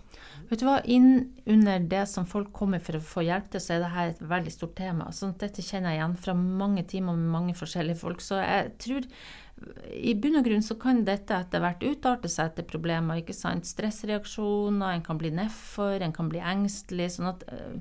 Vet 0.48 0.62
du 0.62 0.66
hva, 0.68 0.78
Inn 0.88 1.12
under 1.50 1.84
det 1.92 2.06
som 2.08 2.28
folk 2.30 2.54
kommer 2.56 2.80
for 2.84 2.96
å 2.96 3.04
få 3.04 3.26
hjelp 3.28 3.52
til, 3.52 3.64
så 3.64 3.76
er 3.76 3.84
dette 3.84 4.08
et 4.14 4.26
veldig 4.32 4.54
stort 4.56 4.78
tema. 4.80 5.10
Så 5.12 5.34
dette 5.42 5.66
kjenner 5.66 5.92
jeg 5.92 6.00
igjen 6.00 6.18
fra 6.24 6.36
mange 6.38 6.86
timer 6.88 7.20
med 7.20 7.36
mange 7.36 7.56
forskjellige 7.60 8.00
folk. 8.00 8.24
Så 8.24 8.40
jeg 8.40 8.72
tror 8.82 9.10
i 9.92 10.14
bunn 10.18 10.40
og 10.40 10.48
grunn 10.48 10.64
så 10.66 10.78
kan 10.80 11.04
dette 11.06 11.36
etter 11.36 11.62
hvert 11.62 11.84
utarte 11.86 12.32
seg 12.32 12.56
til 12.56 12.68
problemer. 12.70 13.22
ikke 13.22 13.36
sant? 13.36 13.68
Stressreaksjoner, 13.70 14.96
en 14.96 15.06
kan 15.06 15.20
bli 15.22 15.34
nedfor, 15.36 16.00
en 16.02 16.16
kan 16.16 16.32
bli 16.32 16.42
engstelig. 16.42 17.12
sånn 17.18 17.32
at 17.34 17.46
uh, 17.52 17.76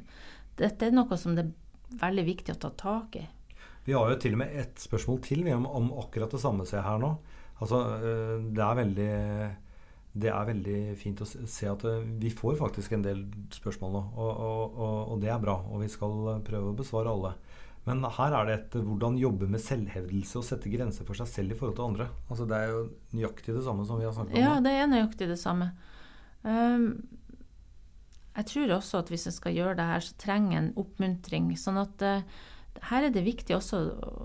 dette 0.61 0.87
er 0.87 0.97
noe 0.97 1.17
som 1.17 1.37
det 1.39 1.47
er 1.47 2.01
veldig 2.03 2.27
viktig 2.27 2.57
å 2.57 2.63
ta 2.67 2.75
tak 2.77 3.17
i. 3.23 3.27
Vi 3.87 3.95
har 3.97 4.11
jo 4.11 4.19
til 4.21 4.37
og 4.37 4.43
med 4.43 4.59
ett 4.61 4.83
spørsmål 4.83 5.23
til 5.25 5.47
om, 5.55 5.65
om 5.67 5.93
akkurat 6.03 6.31
det 6.35 6.43
samme 6.43 6.67
ser 6.69 6.85
her 6.85 7.01
nå. 7.01 7.15
Altså, 7.61 7.81
eh, 8.01 8.37
det 8.57 8.65
er 8.65 8.81
veldig 8.81 9.11
det 10.11 10.27
er 10.27 10.47
veldig 10.49 10.79
fint 10.99 11.21
å 11.23 11.27
se 11.29 11.69
at 11.71 11.85
eh, 11.87 12.07
vi 12.19 12.33
får 12.35 12.57
faktisk 12.59 12.97
en 12.97 13.05
del 13.05 13.23
spørsmål 13.55 13.93
nå. 13.95 14.03
Og, 14.17 14.31
og, 14.31 14.63
og, 14.75 14.97
og, 15.13 15.21
det 15.23 15.31
er 15.31 15.43
bra. 15.43 15.61
Og 15.71 15.85
vi 15.85 15.91
skal 15.93 16.43
prøve 16.47 16.73
å 16.73 16.79
besvare 16.79 17.13
alle. 17.13 17.35
Men 17.87 18.03
her 18.19 18.35
er 18.37 18.49
det 18.49 18.57
et 18.59 18.75
hvordan 18.85 19.17
jobbe 19.21 19.47
med 19.51 19.63
selvhevdelse 19.63 20.41
og 20.41 20.45
sette 20.47 20.73
grenser 20.73 21.07
for 21.09 21.17
seg 21.17 21.31
selv 21.31 21.55
i 21.55 21.61
forhold 21.61 21.79
til 21.79 21.87
andre. 21.87 22.11
Altså 22.29 22.49
Det 22.49 22.59
er 22.59 22.75
jo 22.75 22.83
nøyaktig 23.17 23.55
det 23.57 23.65
samme 23.65 23.87
som 23.89 24.01
vi 24.01 24.09
har 24.09 24.17
snakket 24.17 24.37
om. 24.37 24.43
Ja, 24.43 24.59
det 24.65 24.75
er 24.77 24.91
nøyaktig 24.91 25.31
det 25.31 25.39
samme. 25.41 25.71
Um, 26.43 26.91
jeg 28.37 28.49
tror 28.51 28.75
også 28.77 29.01
at 29.01 29.11
hvis 29.13 29.27
en 29.31 29.37
skal 29.37 29.57
gjøre 29.57 29.79
det 29.79 29.89
her, 29.95 30.05
så 30.05 30.19
trenger 30.21 30.59
en 30.59 30.71
oppmuntring. 30.81 31.49
Sånn 31.61 31.81
at 31.81 32.05
uh, 32.05 32.43
her 32.91 33.05
er 33.05 33.13
det 33.13 33.23
viktig 33.27 33.55
også 33.57 33.79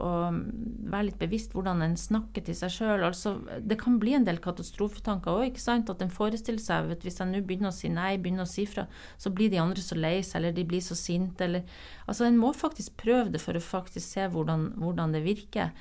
å 0.06 0.10
være 0.32 1.08
litt 1.10 1.18
bevisst 1.20 1.56
hvordan 1.56 1.82
en 1.84 1.96
snakker 2.00 2.46
til 2.46 2.56
seg 2.58 2.72
sjøl. 2.72 3.04
Altså, 3.08 3.36
det 3.60 3.78
kan 3.82 3.98
bli 4.02 4.14
en 4.18 4.28
del 4.28 4.40
katastrofetanker 4.44 5.42
òg. 5.42 5.60
At 5.75 6.04
en 6.06 6.14
forestiller 6.14 6.62
seg 6.62 6.94
at 6.96 7.04
hvis 7.06 7.20
jeg 7.22 7.32
nå 7.32 7.42
begynner 7.46 7.72
å 7.72 7.75
si 7.75 7.92
nei, 7.92 8.16
begynner 8.22 8.46
å 8.46 8.50
si 8.50 8.68
fra, 8.70 8.88
så 9.18 9.34
blir 9.34 9.52
de 9.52 9.62
andre 9.62 9.84
så 9.84 9.98
lei 9.98 10.20
seg, 10.22 10.40
eller 10.40 10.56
de 10.56 10.66
blir 10.68 10.84
så 10.86 10.98
sinte. 10.98 11.46
altså, 12.06 12.25
en 12.25 12.40
må 12.40 12.54
faktisk 12.54 12.96
prøve 13.02 13.34
det 13.34 13.44
for 13.44 13.58
å 13.58 13.64
faktisk 13.64 14.08
se 14.08 14.30
hvordan, 14.32 14.72
hvordan 14.80 15.18
det 15.18 15.25
virker. 15.25 15.74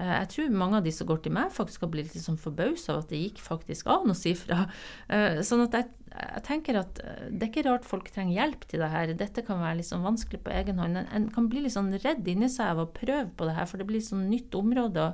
Eh, 0.00 0.12
jeg 0.22 0.28
tror 0.32 0.54
mange 0.56 0.78
av 0.78 0.86
de 0.86 0.92
som 0.94 1.08
går 1.08 1.20
til 1.24 1.34
meg, 1.36 1.52
faktisk 1.52 1.84
har 1.84 1.90
blitt 1.92 2.14
litt 2.14 2.24
sånn 2.24 2.40
forbausa 2.40 2.94
av 2.94 3.02
at 3.02 3.12
det 3.12 3.20
gikk 3.20 3.42
faktisk 3.44 3.90
an 3.92 4.12
å 4.12 4.16
si 4.16 4.32
fra. 4.38 4.64
Eh, 5.12 5.42
sånn 5.44 5.66
at 5.66 5.76
jeg, 5.76 5.90
jeg, 6.14 6.42
tenker 6.48 6.80
at 6.80 7.02
eh, 7.04 7.28
det 7.28 7.46
er 7.46 7.52
ikke 7.52 7.66
rart 7.68 7.88
folk 7.88 8.08
trenger 8.14 8.38
hjelp 8.38 8.66
til 8.70 8.84
det 8.84 8.90
her. 8.94 9.14
Dette 9.18 9.44
kan 9.46 9.60
være 9.62 9.80
litt 9.80 9.90
sånn 9.90 10.06
vanskelig 10.06 10.42
på 10.44 10.54
egen 10.56 10.80
hånd. 10.80 11.02
En 11.04 11.28
kan 11.34 11.50
bli 11.52 11.66
litt 11.66 11.76
sånn 11.76 11.92
redd 11.92 12.28
inni 12.28 12.48
seg 12.52 12.72
av 12.72 12.84
å 12.86 12.90
prøve 12.94 13.28
på 13.36 13.48
det 13.48 13.56
her, 13.58 13.68
for 13.68 13.82
det 13.82 13.88
blir 13.90 14.04
sånn 14.04 14.28
nytt 14.32 14.56
område. 14.56 15.12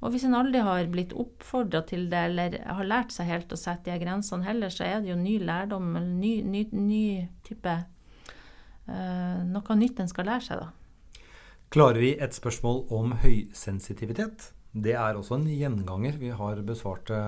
Og 0.00 0.14
hvis 0.14 0.24
en 0.24 0.34
aldri 0.34 0.62
har 0.64 0.88
blitt 0.90 1.12
oppfordra 1.12 1.84
til 1.86 2.06
det, 2.10 2.24
eller 2.32 2.56
har 2.64 2.88
lært 2.88 3.12
seg 3.12 3.28
helt 3.28 3.52
å 3.52 3.60
sette 3.60 3.92
de 3.92 4.00
grensene 4.00 4.46
heller, 4.46 4.72
så 4.72 4.86
er 4.86 5.02
det 5.04 5.12
jo 5.12 5.18
ny 5.20 5.36
lærdom, 5.44 5.92
eller 5.92 6.20
ny, 6.24 6.34
ny, 6.42 6.66
ny 6.72 7.04
type 7.46 7.78
Noe 8.90 9.74
nytt 9.78 10.00
en 10.02 10.08
skal 10.10 10.26
lære 10.26 10.42
seg, 10.42 10.64
da. 10.64 10.79
Klarer 11.70 12.02
vi 12.02 12.08
et 12.18 12.34
spørsmål 12.34 12.80
om 12.90 13.12
høysensitivitet? 13.22 14.48
Det 14.74 14.96
er 14.98 15.14
også 15.14 15.36
en 15.36 15.44
gjenganger. 15.46 16.16
Vi 16.18 16.32
har 16.34 16.58
besvart 16.66 17.04
det 17.06 17.20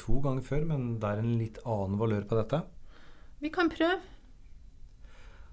to 0.00 0.22
ganger 0.24 0.46
før, 0.46 0.62
men 0.70 0.86
det 1.02 1.10
er 1.10 1.18
en 1.20 1.34
litt 1.36 1.58
annen 1.68 1.98
valør 2.00 2.24
på 2.30 2.38
dette. 2.38 2.62
Vi 3.44 3.50
kan 3.52 3.68
prøve. 3.68 3.98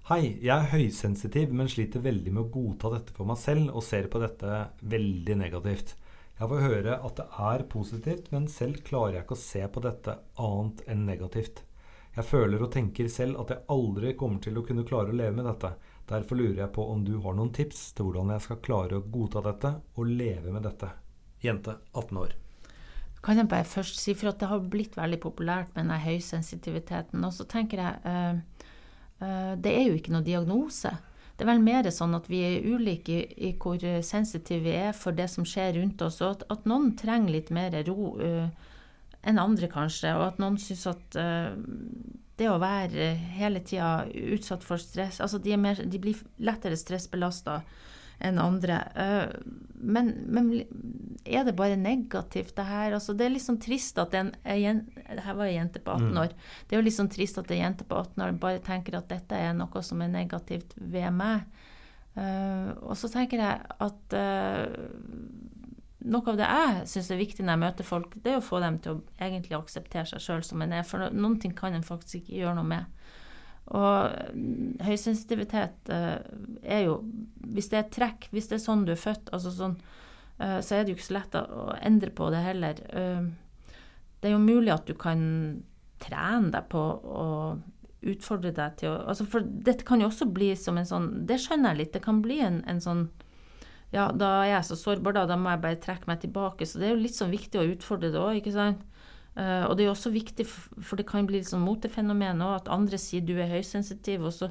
Hei, 0.08 0.38
jeg 0.40 0.54
er 0.54 0.70
høysensitiv, 0.72 1.52
men 1.52 1.68
sliter 1.68 2.00
veldig 2.06 2.32
med 2.32 2.46
å 2.46 2.52
godta 2.54 2.94
dette 2.94 3.12
for 3.18 3.28
meg 3.28 3.36
selv, 3.42 3.68
og 3.76 3.84
ser 3.84 4.08
på 4.08 4.22
dette 4.24 4.62
veldig 4.80 5.36
negativt. 5.42 5.92
Jeg 6.38 6.52
får 6.54 6.64
høre 6.64 6.96
at 7.04 7.20
det 7.20 7.28
er 7.50 7.66
positivt, 7.76 8.32
men 8.32 8.48
selv 8.48 8.80
klarer 8.88 9.18
jeg 9.18 9.26
ikke 9.26 9.36
å 9.36 9.44
se 9.44 9.68
på 9.76 9.84
dette 9.84 10.16
annet 10.40 10.80
enn 10.88 11.04
negativt. 11.04 11.66
Jeg 12.12 12.28
føler 12.28 12.60
og 12.60 12.68
tenker 12.74 13.08
selv 13.08 13.38
at 13.40 13.54
jeg 13.54 13.64
aldri 13.72 14.12
kommer 14.20 14.42
til 14.44 14.58
å 14.60 14.64
kunne 14.66 14.84
klare 14.84 15.14
å 15.14 15.16
leve 15.16 15.32
med 15.38 15.46
dette. 15.48 15.70
Derfor 16.10 16.36
lurer 16.36 16.58
jeg 16.60 16.72
på 16.76 16.84
om 16.92 17.04
du 17.06 17.14
har 17.24 17.36
noen 17.38 17.52
tips 17.56 17.92
til 17.96 18.08
hvordan 18.08 18.34
jeg 18.34 18.44
skal 18.44 18.58
klare 18.66 18.98
å 18.98 19.04
godta 19.14 19.40
dette 19.46 19.70
og 19.96 20.10
leve 20.10 20.52
med 20.52 20.66
dette 20.66 20.90
jente 21.40 21.78
18 21.94 22.18
år. 22.20 22.34
Kan 23.22 23.38
jeg 23.38 23.48
bare 23.48 23.64
først 23.64 24.00
si, 24.02 24.12
for 24.18 24.32
at 24.32 24.42
det 24.42 24.50
har 24.50 24.64
blitt 24.66 24.98
veldig 24.98 25.20
populært 25.22 25.70
med 25.72 25.84
denne 25.84 26.00
høysensitiviteten. 26.02 27.22
Og 27.24 27.32
så 27.32 27.46
tenker 27.48 27.80
jeg 27.80 28.02
uh, 28.04 28.66
uh, 29.22 29.54
Det 29.56 29.72
er 29.72 29.86
jo 29.86 29.96
ikke 29.96 30.12
noe 30.12 30.26
diagnose. 30.26 30.92
Det 31.32 31.46
er 31.46 31.52
vel 31.54 31.64
mer 31.64 31.88
sånn 31.94 32.18
at 32.18 32.28
vi 32.28 32.42
er 32.44 32.66
ulike 32.66 33.14
i, 33.14 33.22
i 33.48 33.54
hvor 33.56 33.80
sensitive 34.04 34.66
vi 34.66 34.74
er 34.76 34.92
for 34.92 35.16
det 35.16 35.30
som 35.32 35.46
skjer 35.48 35.78
rundt 35.78 36.02
oss, 36.04 36.20
og 36.20 36.34
at, 36.34 36.44
at 36.52 36.68
noen 36.68 36.92
trenger 36.98 37.38
litt 37.38 37.54
mer 37.54 37.78
ro 37.86 38.12
uh, 38.20 38.68
enn 39.22 39.38
andre, 39.38 39.68
kanskje. 39.70 40.14
Og 40.18 40.26
at 40.26 40.42
noen 40.42 40.58
syns 40.60 40.86
at 40.90 41.18
det 42.40 42.48
å 42.50 42.60
være 42.62 43.12
hele 43.36 43.62
tida 43.66 44.06
utsatt 44.08 44.64
for 44.66 44.80
stress 44.80 45.20
Altså 45.22 45.40
de, 45.42 45.54
mer, 45.60 45.78
de 45.84 46.00
blir 46.00 46.20
lettere 46.42 46.78
stressbelasta 46.80 47.60
enn 48.22 48.38
andre. 48.38 48.76
Uh, 48.94 49.32
men, 49.82 50.12
men, 50.30 50.50
er 51.26 51.42
det 51.46 51.56
bare 51.58 51.78
negativt, 51.78 52.54
det 52.54 52.66
her? 52.68 52.94
Altså, 52.94 53.16
det 53.18 53.26
er 53.26 53.34
litt 53.34 53.44
sånn 53.44 53.58
trist 53.62 53.98
at 53.98 54.14
en, 54.18 54.30
en 54.46 54.84
Her 55.10 55.38
var 55.38 55.48
ei 55.48 55.56
jente 55.56 55.82
på 55.82 55.96
18 55.96 56.06
mm. 56.06 56.20
år. 56.22 56.36
Det 56.68 56.76
er 56.76 56.80
jo 56.80 56.86
litt 56.86 56.98
sånn 56.98 57.10
trist 57.10 57.40
at 57.42 57.50
ei 57.50 57.58
jente 57.58 57.86
på 57.88 57.98
18 57.98 58.22
år 58.26 58.36
bare 58.42 58.62
tenker 58.62 58.98
at 58.98 59.10
dette 59.10 59.38
er 59.38 59.56
noe 59.58 59.82
som 59.82 60.04
er 60.04 60.12
negativt 60.12 60.76
ved 60.78 61.10
meg. 61.18 61.48
Uh, 62.14 62.70
og 62.84 62.94
så 63.00 63.10
tenker 63.10 63.42
jeg 63.42 63.76
at 63.88 64.16
uh, 64.18 64.66
noe 66.04 66.32
av 66.32 66.38
det 66.38 66.48
jeg 66.48 66.86
syns 66.90 67.10
er 67.12 67.20
viktig 67.20 67.44
når 67.44 67.54
jeg 67.54 67.62
møter 67.62 67.86
folk, 67.86 68.16
det 68.24 68.34
er 68.34 68.40
å 68.40 68.44
få 68.44 68.60
dem 68.62 68.78
til 68.82 68.96
å 68.96 69.22
egentlig 69.22 69.56
akseptere 69.58 70.06
seg 70.10 70.24
sjøl 70.24 70.44
som 70.46 70.62
en 70.64 70.74
er. 70.74 70.86
For 70.86 71.12
noen 71.14 71.38
ting 71.42 71.54
kan 71.56 71.76
en 71.76 71.86
faktisk 71.86 72.22
ikke 72.22 72.40
gjøre 72.40 72.56
noe 72.58 72.68
med. 72.72 73.02
Og 73.72 74.82
høysensitivitet 74.82 75.90
uh, 75.94 76.18
er 76.66 76.80
jo 76.82 76.96
Hvis 77.54 77.70
det 77.70 77.78
er 77.78 77.92
trekk, 77.94 78.26
hvis 78.34 78.50
det 78.50 78.56
er 78.58 78.64
sånn 78.64 78.82
du 78.88 78.90
er 78.92 79.00
født, 79.00 79.30
altså 79.32 79.52
sånn, 79.54 79.76
uh, 80.42 80.58
så 80.58 80.76
er 80.76 80.82
det 80.82 80.92
jo 80.92 80.98
ikke 80.98 81.08
så 81.08 81.18
lett 81.20 81.38
å 81.38 81.68
endre 81.78 82.10
på 82.10 82.30
det 82.34 82.42
heller. 82.42 82.82
Uh, 82.90 83.78
det 84.20 84.30
er 84.30 84.34
jo 84.36 84.42
mulig 84.42 84.74
at 84.74 84.88
du 84.90 84.96
kan 84.98 85.22
trene 86.02 86.50
deg 86.54 86.66
på 86.70 86.82
å 86.82 87.28
utfordre 88.02 88.50
deg 88.54 88.78
til 88.80 88.90
å 88.90 88.96
altså 89.12 89.26
For 89.30 89.46
dette 89.46 89.86
kan 89.86 90.00
jo 90.02 90.08
også 90.08 90.26
bli 90.34 90.48
som 90.58 90.78
en 90.78 90.88
sånn 90.88 91.04
Det 91.28 91.38
skjønner 91.38 91.70
jeg 91.70 91.78
litt. 91.78 91.92
Det 91.94 92.02
kan 92.02 92.18
bli 92.24 92.40
en, 92.42 92.58
en 92.66 92.82
sånn 92.82 93.04
Ja, 93.92 94.08
da 94.16 94.30
er 94.40 94.54
jeg 94.54 94.68
så 94.70 94.78
sårbar, 94.80 95.14
da. 95.16 95.26
Da 95.28 95.36
må 95.36 95.52
jeg 95.52 95.62
bare 95.62 95.80
trekke 95.80 96.08
meg 96.08 96.22
tilbake. 96.22 96.68
Så 96.68 96.80
det 96.80 96.88
er 96.88 96.94
jo 96.94 97.02
litt 97.02 97.18
sånn 97.18 97.32
viktig 97.32 97.60
å 97.60 97.68
utfordre 97.74 98.12
det 98.12 98.20
òg, 98.20 98.40
ikke 98.40 98.54
sant. 98.54 98.84
Uh, 99.32 99.64
og 99.64 99.76
det 99.76 99.84
er 99.84 99.88
jo 99.88 99.94
også 99.94 100.12
viktig, 100.12 100.44
for 100.44 101.00
det 101.00 101.06
kan 101.08 101.24
bli 101.28 101.38
litt 101.38 101.48
sånn 101.48 101.64
motefenomen 101.64 102.42
òg, 102.44 102.58
at 102.58 102.72
andre 102.72 102.98
sier 103.00 103.24
du 103.24 103.38
er 103.40 103.48
høysensitiv, 103.48 104.26
og 104.28 104.34
så 104.36 104.50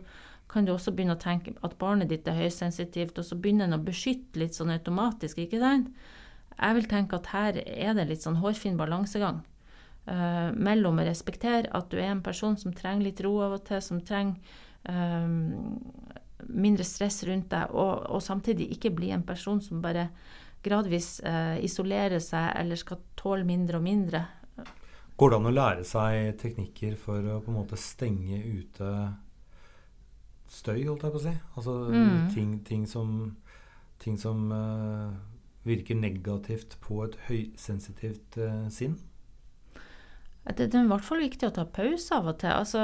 kan 0.52 0.66
du 0.66 0.74
også 0.74 0.92
begynne 0.96 1.16
å 1.16 1.22
tenke 1.22 1.54
at 1.64 1.78
barnet 1.80 2.10
ditt 2.10 2.26
er 2.28 2.40
høysensitivt, 2.40 3.20
og 3.22 3.28
så 3.28 3.38
begynner 3.38 3.70
en 3.70 3.78
å 3.78 3.86
beskytte 3.86 4.42
litt 4.42 4.58
sånn 4.58 4.74
automatisk, 4.74 5.38
ikke 5.44 5.62
sant? 5.62 5.94
Jeg 6.58 6.78
vil 6.78 6.90
tenke 6.90 7.18
at 7.18 7.30
her 7.32 7.62
er 7.62 7.94
det 7.98 8.08
litt 8.10 8.26
sånn 8.26 8.42
hårfin 8.42 8.78
balansegang 8.78 9.40
uh, 10.10 10.50
mellom 10.58 11.00
å 11.00 11.06
respektere 11.08 11.70
at 11.78 11.94
du 11.94 12.00
er 12.02 12.12
en 12.12 12.26
person 12.26 12.58
som 12.60 12.74
trenger 12.76 13.08
litt 13.08 13.22
ro 13.26 13.38
av 13.46 13.60
og 13.60 13.64
til, 13.70 13.82
som 13.86 14.02
trenger 14.06 14.58
um, 14.90 15.78
mindre 16.48 16.86
stress 16.88 17.24
rundt 17.28 17.50
deg, 17.54 17.74
og, 17.74 18.06
og, 18.10 18.22
samtidig 18.24 18.70
ikke 18.76 18.94
bli 18.96 19.12
en 19.14 19.26
person 19.28 19.62
som 19.64 19.82
bare 19.84 20.10
gradvis 20.64 21.20
eh, 21.26 21.58
isolerer 21.66 22.22
seg 22.22 22.52
eller 22.60 22.80
skal 22.80 23.02
tåle 23.18 23.46
mindre 23.48 23.80
og 23.80 23.86
mindre. 23.86 24.24
Går 25.18 25.32
det 25.32 25.38
an 25.38 25.50
å 25.50 25.54
lære 25.54 25.84
seg 25.86 26.38
teknikker 26.42 26.96
for 26.98 27.26
å 27.34 27.42
på 27.42 27.52
en 27.52 27.60
måte 27.60 27.78
stenge 27.78 28.40
ute 28.42 28.92
støy, 30.52 30.84
holdt 30.88 31.06
jeg 31.06 31.14
på 31.14 31.20
å 31.20 31.26
si? 31.26 31.34
Altså 31.56 31.76
mm. 31.94 32.16
ting, 32.34 32.56
ting, 32.68 32.88
som, 32.90 33.12
ting 34.02 34.18
som 34.22 34.50
uh, 34.54 35.14
virker 35.68 35.98
negativt 36.00 36.78
på 36.84 37.04
et 37.06 37.18
høysensitivt 37.28 38.40
uh, 38.42 38.66
sinn? 38.74 38.98
Det, 40.42 40.66
det, 40.72 40.74
er 40.74 40.88
i 40.88 40.90
hvert 40.90 41.06
fall 41.06 41.22
viktig 41.22 41.48
å 41.48 41.54
ta 41.54 41.68
pause 41.70 42.16
av 42.18 42.32
og 42.32 42.40
til. 42.42 42.50
Altså, 42.50 42.82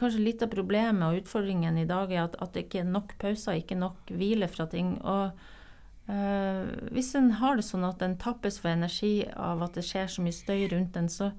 kanskje 0.00 0.24
litt 0.24 0.42
av 0.42 0.50
problemet 0.50 1.04
og 1.06 1.22
utfordringen 1.22 1.78
i 1.78 1.86
dag 1.88 2.10
er 2.10 2.24
at, 2.24 2.34
at 2.42 2.56
det 2.56 2.66
ikke 2.66 2.82
er 2.82 2.90
nok 2.90 3.14
pauser, 3.22 3.60
ikke 3.60 3.78
nok 3.78 4.10
hvile 4.10 4.48
fra 4.50 4.66
ting. 4.70 4.96
og 5.00 5.30
øh, 6.10 6.72
hvis 6.90 7.12
en 7.18 7.30
har 7.38 7.56
det 7.56 7.68
sånn 7.68 7.86
at 7.86 8.02
en 8.02 8.18
tappes 8.18 8.58
for 8.58 8.74
energi 8.74 9.28
av 9.30 9.62
at 9.62 9.78
det 9.78 9.86
skjer 9.86 10.10
så 10.10 10.26
mye 10.26 10.34
støy 10.34 10.66
rundt 10.74 10.98
en, 10.98 11.08
så, 11.12 11.30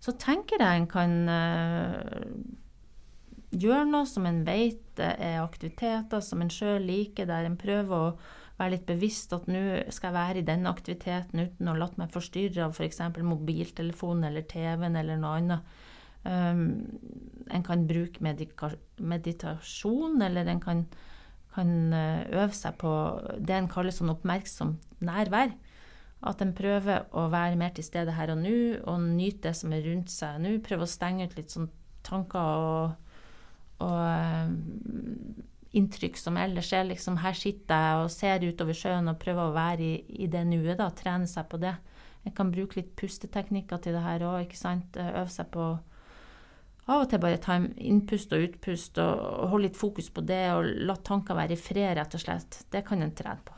så 0.00 0.16
tenker 0.16 0.64
jeg 0.64 0.80
en 0.80 0.88
kan 0.88 1.14
øh, 1.36 2.32
gjøre 3.60 3.84
noe 3.92 4.08
som 4.08 4.26
en 4.28 4.40
vet 4.48 5.04
er 5.04 5.42
aktiviteter 5.42 6.24
som 6.24 6.40
en 6.42 6.50
sjøl 6.50 6.80
liker, 6.88 7.28
der 7.28 7.44
en 7.44 7.60
prøver 7.60 8.08
å 8.08 8.37
være 8.58 8.74
litt 8.74 8.86
bevisst 8.88 9.32
at 9.36 9.46
nå 9.50 9.62
skal 9.94 10.10
jeg 10.10 10.18
være 10.18 10.40
i 10.42 10.46
denne 10.46 10.70
aktiviteten 10.70 11.44
uten 11.46 11.70
å 11.70 11.76
la 11.78 11.90
meg 12.00 12.14
forstyrre 12.14 12.66
av 12.66 12.74
f.eks. 12.74 13.00
Mobiltelefonen 13.22 14.28
eller 14.30 14.48
TV-en 14.50 14.98
eller 14.98 15.20
noe 15.20 15.36
annet. 15.38 15.76
Um, 16.28 16.64
en 17.54 17.62
kan 17.64 17.86
bruke 17.88 18.20
meditasjon, 18.20 20.18
eller 20.26 20.50
en 20.50 20.60
kan 20.60 20.82
kan 21.58 21.92
eh, 21.92 22.26
øve 22.38 22.54
seg 22.54 22.76
på 22.80 22.92
det 23.38 23.56
en 23.56 23.70
kaller 23.70 23.94
sånn 23.94 24.12
oppmerksomt 24.12 25.02
nærvær. 25.04 25.54
At 26.28 26.40
en 26.42 26.54
prøver 26.56 27.06
å 27.14 27.28
være 27.30 27.58
mer 27.58 27.74
til 27.76 27.86
stede 27.86 28.16
her 28.16 28.32
og 28.34 28.40
nå, 28.42 28.54
og 28.90 29.04
nyte 29.04 29.48
det 29.48 29.54
som 29.58 29.74
er 29.74 29.84
rundt 29.86 30.10
seg 30.10 30.40
nå. 30.42 30.56
Prøve 30.66 30.86
å 30.86 30.90
stenge 30.90 31.28
ut 31.28 31.36
litt 31.38 31.54
sånn 31.54 31.68
tanker 32.06 32.64
og, 32.64 33.12
og 33.86 34.00
uh, 34.02 34.50
inntrykk 35.76 36.16
som 36.16 36.38
ellers 36.40 36.72
er. 36.72 36.86
Liksom, 36.88 37.18
her 37.22 37.36
sitter 37.36 37.84
jeg 37.84 38.04
og 38.04 38.12
ser 38.14 38.46
utover 38.46 38.76
sjøen 38.76 39.10
og 39.10 39.20
prøver 39.20 39.48
å 39.48 39.56
være 39.56 39.84
i, 39.84 39.92
i 40.24 40.30
det 40.30 40.44
nuet. 40.48 40.78
da, 40.80 40.88
Trene 40.96 41.28
seg 41.28 41.50
på 41.50 41.60
det. 41.62 41.74
En 42.26 42.34
kan 42.34 42.50
bruke 42.52 42.80
litt 42.80 42.94
pusteteknikker 42.98 43.82
til 43.82 43.96
det 43.96 44.04
her 44.04 44.24
òg. 44.28 44.56
Øve 44.56 45.28
seg 45.32 45.52
på 45.54 45.68
av 46.88 47.02
og 47.02 47.10
til 47.12 47.20
bare 47.20 47.40
ta 47.44 47.58
innpust 47.60 48.32
og 48.32 48.46
utpust 48.46 48.98
og, 49.02 49.20
og 49.20 49.50
holde 49.52 49.68
litt 49.68 49.76
fokus 49.76 50.08
på 50.08 50.24
det 50.24 50.46
og 50.54 50.70
la 50.88 50.96
tanker 51.04 51.36
være 51.36 51.52
i 51.52 51.60
fred, 51.60 51.92
rett 51.98 52.16
og 52.16 52.22
slett. 52.22 52.62
Det 52.72 52.80
kan 52.86 53.04
en 53.04 53.12
trene 53.12 53.44
på. 53.44 53.57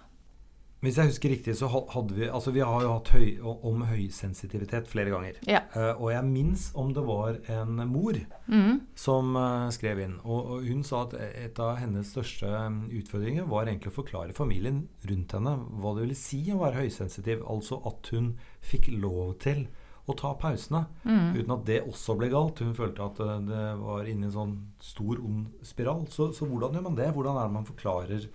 Hvis 0.80 0.96
jeg 0.96 1.10
husker 1.10 1.32
riktig, 1.34 1.54
så 1.58 1.68
hadde 1.68 2.16
vi 2.16 2.28
altså 2.32 2.54
vi 2.56 2.62
har 2.64 2.84
jo 2.84 2.92
hatt 2.94 3.10
høy, 3.12 3.26
om 3.44 3.82
høysensitivitet 3.84 4.88
flere 4.88 5.12
ganger. 5.12 5.40
Ja. 5.49 5.60
Uh, 5.75 5.92
og 5.92 6.06
jeg 6.14 6.28
minnes 6.30 6.70
om 6.80 6.94
det 6.96 7.04
var 7.04 7.37
en 7.52 7.82
mor 7.90 8.16
mm. 8.46 8.78
som 8.96 9.37
uh, 9.37 9.68
skrev 9.76 10.00
inn. 10.06 10.16
Og, 10.25 10.54
og, 10.56 10.64
hun 10.70 10.80
sa 10.87 11.04
at 11.04 11.18
et 11.20 11.60
av 11.60 11.76
hennes 11.82 12.08
største 12.08 12.49
mm, 12.49 12.80
utfordringer 13.02 13.50
var 13.50 13.68
egentlig 13.68 13.92
å 13.92 13.99
forklare 13.99 14.37
familien 14.37 14.87
rundt 15.10 15.37
henne 15.37 15.54
hva 15.82 15.92
det 15.96 16.06
ville 16.06 16.18
si 16.18 16.40
å 16.49 16.62
være 16.62 16.87
høysensitiv. 16.87 17.44
Altså 17.44 17.82
at 17.90 18.12
hun 18.14 18.32
fikk 18.64 18.88
lov 18.96 19.37
til 19.44 19.66
å 20.10 20.16
ta 20.18 20.32
pausene. 20.38 20.84
Mm. 21.04 21.34
Uten 21.38 21.54
at 21.54 21.66
det 21.68 21.80
også 21.84 22.16
ble 22.18 22.30
galt. 22.32 22.62
Hun 22.64 22.76
følte 22.76 23.06
at 23.06 23.20
eh, 23.25 23.37
det 23.46 23.64
var 23.80 24.08
inne 24.08 24.26
i 24.26 24.30
en 24.30 24.37
sånn 24.37 24.54
stor, 24.82 25.20
ond 25.20 25.66
spiral. 25.66 26.06
Så, 26.12 26.30
så, 26.37 26.49
hvordan 26.49 26.76
gjør 26.76 26.87
man 26.88 26.99
det? 26.99 27.10
Hvordan 27.16 27.38
er 27.38 27.50
det 27.50 27.56
man 27.58 27.68
forklarer 27.68 28.26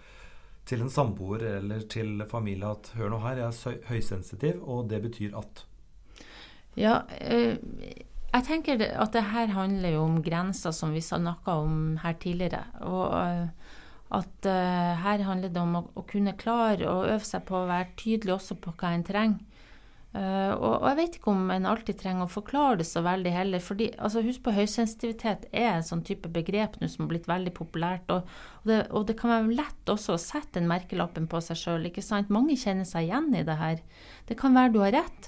til 0.65 0.81
en 0.81 0.89
samboer 0.89 1.45
eller 1.57 1.85
til 1.91 2.23
familie 2.29 2.67
at 2.69 2.91
hør 2.97 3.13
nå 3.13 3.21
her, 3.23 3.43
jeg 3.43 3.53
er 3.53 3.87
høysensitiv, 3.89 4.61
og 4.63 4.89
det 4.89 5.01
betyr 5.05 5.37
at 5.37 5.65
Ja, 6.75 6.99
øh, 7.31 7.55
jeg 8.33 8.43
tenker 8.43 8.81
at 8.83 9.13
det 9.13 9.23
her 9.23 9.47
handler 9.55 9.89
jo 9.95 10.01
om 10.03 10.23
grenser, 10.23 10.71
som 10.75 10.91
vi 10.91 11.01
snakka 11.01 11.51
om 11.63 11.97
her 12.03 12.17
tidligere. 12.19 12.65
Og 12.81 13.15
øh, 13.15 13.47
at 14.11 14.45
øh, 14.45 15.03
her 15.03 15.23
handler 15.23 15.49
det 15.49 15.61
om 15.61 15.77
å 15.79 16.03
kunne 16.07 16.35
klare 16.37 16.89
å 16.89 17.05
øve 17.07 17.23
seg 17.25 17.45
på 17.47 17.61
å 17.61 17.69
være 17.69 17.93
tydelig 17.97 18.35
også 18.35 18.57
på 18.59 18.73
hva 18.75 18.91
en 18.93 19.05
trenger. 19.07 19.39
Uh, 20.15 20.53
og, 20.55 20.73
og, 20.77 20.85
jeg 20.87 20.97
vet 21.01 21.15
ikke 21.17 21.31
om 21.33 21.49
en 21.51 21.65
alltid 21.67 21.97
trenger 21.99 22.23
å 22.23 22.31
forklare 22.31 22.77
det 22.79 22.85
så 22.87 23.01
veldig 23.03 23.31
heller. 23.35 23.59
fordi, 23.59 23.89
altså 23.99 24.21
Husk 24.23 24.45
på 24.45 24.53
høysensitivitet 24.55 25.49
er 25.51 25.73
en 25.73 25.83
sånn 25.83 26.05
type 26.07 26.29
begrep 26.31 26.77
nå 26.79 26.87
som 26.87 27.03
har 27.03 27.09
blitt 27.11 27.27
veldig 27.27 27.51
populært. 27.57 28.07
Og, 28.13 28.29
og, 28.61 28.69
det, 28.69 28.77
og, 28.91 29.01
det, 29.09 29.17
kan 29.19 29.33
være 29.33 29.57
lett 29.57 29.91
også 29.91 30.15
å 30.15 30.21
sette 30.21 30.55
den 30.55 30.69
merkelappen 30.71 31.27
på 31.27 31.41
seg 31.43 31.59
sjøl. 31.59 31.89
Mange 32.31 32.55
kjenner 32.55 32.87
seg 32.87 33.09
igjen 33.09 33.27
i 33.35 33.43
det 33.43 33.57
her. 33.59 33.81
Det 34.29 34.37
kan 34.39 34.55
være 34.55 34.71
du 34.71 34.79
har 34.85 34.95
rett, 34.95 35.27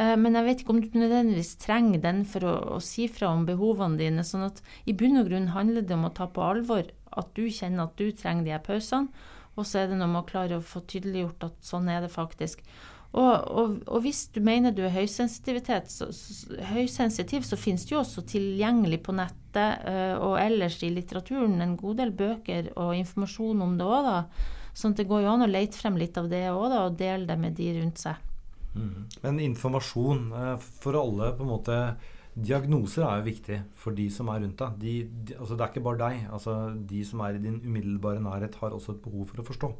uh, 0.00 0.16
men 0.18 0.34
jeg 0.34 0.48
vet 0.48 0.64
ikke 0.64 0.74
om 0.74 0.80
du 0.82 0.98
nødvendigvis 0.98 1.52
trenger 1.62 2.02
den 2.02 2.24
for 2.26 2.48
å, 2.50 2.56
å 2.74 2.80
si 2.82 3.06
fra 3.06 3.30
om 3.30 3.44
behovene 3.46 4.00
dine. 4.02 4.24
sånn 4.26 4.48
at 4.48 4.58
i 4.82 4.96
bunn 4.98 5.20
og 5.20 5.30
grunn 5.30 5.52
handler 5.54 5.86
det 5.86 5.94
om 5.94 6.08
å 6.08 6.14
ta 6.16 6.26
på 6.26 6.42
alvor 6.42 6.90
at 7.14 7.30
du 7.38 7.46
kjenner 7.46 7.86
at 7.86 7.94
du 8.02 8.10
trenger 8.10 8.48
de 8.48 8.56
her 8.56 8.66
pausene 8.66 9.30
Og 9.54 9.62
så 9.62 9.84
er 9.84 9.92
det 9.92 10.00
noe 10.00 10.10
med 10.10 10.24
å 10.24 10.26
klare 10.26 10.58
å 10.58 10.66
få 10.66 10.82
tydeliggjort 10.90 11.46
at 11.46 11.62
sånn 11.62 11.86
er 11.86 12.02
det 12.02 12.10
faktisk. 12.10 12.64
Og, 13.14 13.34
og, 13.46 13.74
og 13.86 14.02
hvis 14.02 14.24
du 14.34 14.40
mener 14.42 14.74
du 14.74 14.82
er 14.82 14.94
høysensitivitet, 14.94 15.90
så, 15.92 16.08
så, 16.10 16.56
høysensitiv, 16.72 17.44
så 17.46 17.58
finnes 17.58 17.86
det 17.86 17.94
jo 17.94 18.00
også 18.00 18.24
tilgjengelig 18.26 19.04
på 19.06 19.14
nettet 19.14 19.86
uh, 19.86 20.16
og 20.18 20.34
ellers 20.42 20.80
i 20.82 20.90
litteraturen 20.90 21.62
en 21.62 21.76
god 21.78 22.00
del 22.02 22.10
bøker 22.16 22.72
og 22.74 22.96
informasjon 22.98 23.62
om 23.62 23.76
det 23.78 23.86
òg, 23.86 24.08
da. 24.08 24.18
Sånn 24.74 24.96
at 24.96 25.04
det 25.04 25.06
går 25.06 25.22
jo 25.22 25.30
an 25.30 25.46
å 25.46 25.50
lete 25.50 25.78
frem 25.78 26.00
litt 26.00 26.18
av 26.18 26.26
det 26.32 26.48
òg, 26.50 26.74
og 26.74 26.98
dele 26.98 27.28
det 27.28 27.38
med 27.38 27.54
de 27.54 27.70
rundt 27.78 28.02
seg. 28.02 28.18
Mm. 28.74 29.06
Men 29.22 29.40
informasjon 29.46 30.26
uh, 30.34 30.50
for 30.58 30.98
alle 30.98 31.30
på 31.38 31.46
en 31.46 31.54
måte 31.54 31.80
Diagnoser 32.34 33.04
er 33.06 33.20
jo 33.20 33.28
viktig 33.28 33.56
for 33.78 33.94
de 33.94 34.08
som 34.10 34.26
er 34.32 34.40
rundt 34.42 34.58
deg. 34.58 34.78
De, 34.82 34.94
de, 35.06 35.36
altså 35.38 35.54
det 35.54 35.62
er 35.62 35.70
ikke 35.70 35.86
bare 35.86 36.00
deg. 36.00 36.24
Altså 36.34 36.54
de 36.74 37.02
som 37.06 37.20
er 37.22 37.36
i 37.36 37.42
din 37.44 37.60
umiddelbare 37.62 38.18
nærhet, 38.18 38.58
har 38.58 38.74
også 38.74 38.96
et 38.96 39.04
behov 39.04 39.28
for 39.30 39.38
å 39.38 39.46
forstå. 39.46 39.70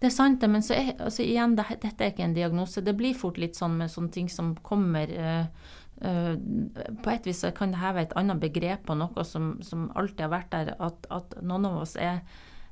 Det 0.00 0.10
er 0.10 0.14
sant, 0.14 0.44
men 0.50 0.64
så 0.64 0.76
er, 0.76 0.92
altså 1.00 1.24
igjen, 1.24 1.56
det, 1.56 1.66
dette 1.82 2.04
er 2.04 2.12
ikke 2.12 2.26
en 2.26 2.36
diagnose. 2.36 2.84
Det 2.84 2.96
blir 2.96 3.16
fort 3.16 3.40
litt 3.40 3.56
sånn 3.56 3.78
med 3.80 3.92
sånne 3.92 4.12
ting 4.12 4.28
som 4.32 4.52
kommer 4.66 5.12
uh, 5.12 5.46
uh, 6.04 6.34
På 7.04 7.14
et 7.14 7.28
vis 7.28 7.44
kan 7.56 7.72
det 7.72 7.80
være 7.80 8.04
et 8.08 8.18
annet 8.20 8.42
begrep 8.42 8.84
på 8.88 8.98
noe 8.98 9.24
som, 9.24 9.54
som 9.64 9.88
alltid 9.96 10.26
har 10.26 10.34
vært 10.34 10.52
der, 10.52 10.74
at, 10.76 11.08
at 11.08 11.38
noen 11.42 11.70
av 11.70 11.80
oss 11.86 11.96
er 11.96 12.20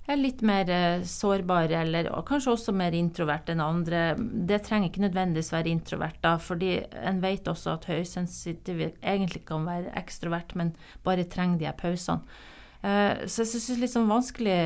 er 0.04 0.18
litt 0.20 0.42
mer 0.44 0.68
eh, 0.68 1.02
sårbare, 1.08 1.78
eller 1.80 2.10
kanskje 2.28 2.52
også 2.52 2.74
mer 2.76 2.92
introvert 2.92 3.48
enn 3.48 3.62
andre. 3.64 4.02
Det 4.18 4.58
trenger 4.66 4.90
ikke 4.90 5.04
nødvendigvis 5.06 5.52
være 5.54 5.72
introvert, 5.72 6.18
da, 6.20 6.34
fordi 6.36 6.74
en 7.00 7.22
vet 7.22 7.48
også 7.48 7.78
at 7.78 7.88
høysensitive 7.88 8.90
egentlig 9.00 9.46
kan 9.48 9.64
være 9.64 9.94
ekstrovert, 9.96 10.52
men 10.60 10.74
bare 11.06 11.24
trenger 11.24 11.62
de 11.62 11.70
her 11.70 11.78
pausene. 11.78 12.20
Så 12.84 13.46
jeg 13.46 13.48
syns 13.48 13.70
det 13.70 13.74
er 13.78 13.80
litt 13.80 13.92
sånn 13.94 14.10
vanskelig 14.10 14.58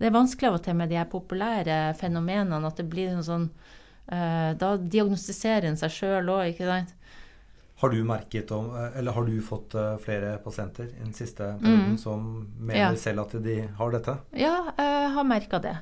Det 0.00 0.08
er 0.08 0.14
vanskelig 0.14 0.48
av 0.48 0.56
og 0.56 0.62
til 0.64 0.78
med 0.78 0.88
de 0.88 0.96
her 0.96 1.10
populære 1.12 1.80
fenomenene, 2.00 2.64
at 2.64 2.80
det 2.80 2.88
blir 2.88 3.12
noe 3.12 3.26
sånn 3.26 3.50
uh, 3.50 4.56
Da 4.56 4.74
diagnostiserer 4.80 5.68
en 5.68 5.76
seg 5.80 5.92
sjøl 5.92 6.32
òg, 6.32 6.54
ikke 6.54 6.70
sant. 6.70 6.94
Har 7.80 7.92
du 7.92 8.00
merket 8.04 8.50
om, 8.52 8.72
eller 8.76 9.16
har 9.16 9.24
du 9.24 9.38
fått 9.40 9.72
eh, 9.72 9.94
flere 10.04 10.34
pasienter 10.44 10.90
i 10.90 10.98
den 10.98 11.14
siste 11.16 11.46
perioden 11.62 11.94
mm. 11.94 12.00
som 12.02 12.26
mener 12.58 12.90
ja. 12.92 12.98
selv 13.00 13.22
at 13.22 13.38
de 13.40 13.54
har 13.78 13.94
dette? 13.94 14.18
Ja, 14.36 14.52
jeg 14.76 15.06
har 15.14 15.24
merka 15.24 15.62
det. 15.64 15.78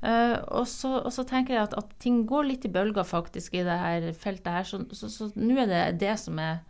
Uh, 0.00 0.38
og, 0.60 0.68
så, 0.70 0.94
og, 1.02 1.10
så, 1.12 1.26
tenker 1.28 1.56
jeg 1.56 1.66
at, 1.66 1.74
at, 1.76 1.90
ting 2.00 2.22
går 2.28 2.46
litt 2.48 2.62
i 2.64 2.70
bølger 2.72 3.04
faktisk 3.04 3.58
i 3.58 3.64
det 3.66 3.80
her 3.82 4.06
feltet 4.16 4.54
her. 4.54 4.64
Så, 4.64 5.26
nå 5.34 5.58
er 5.60 5.68
det 5.68 5.82
det 6.00 6.14
som 6.22 6.38
er, 6.40 6.62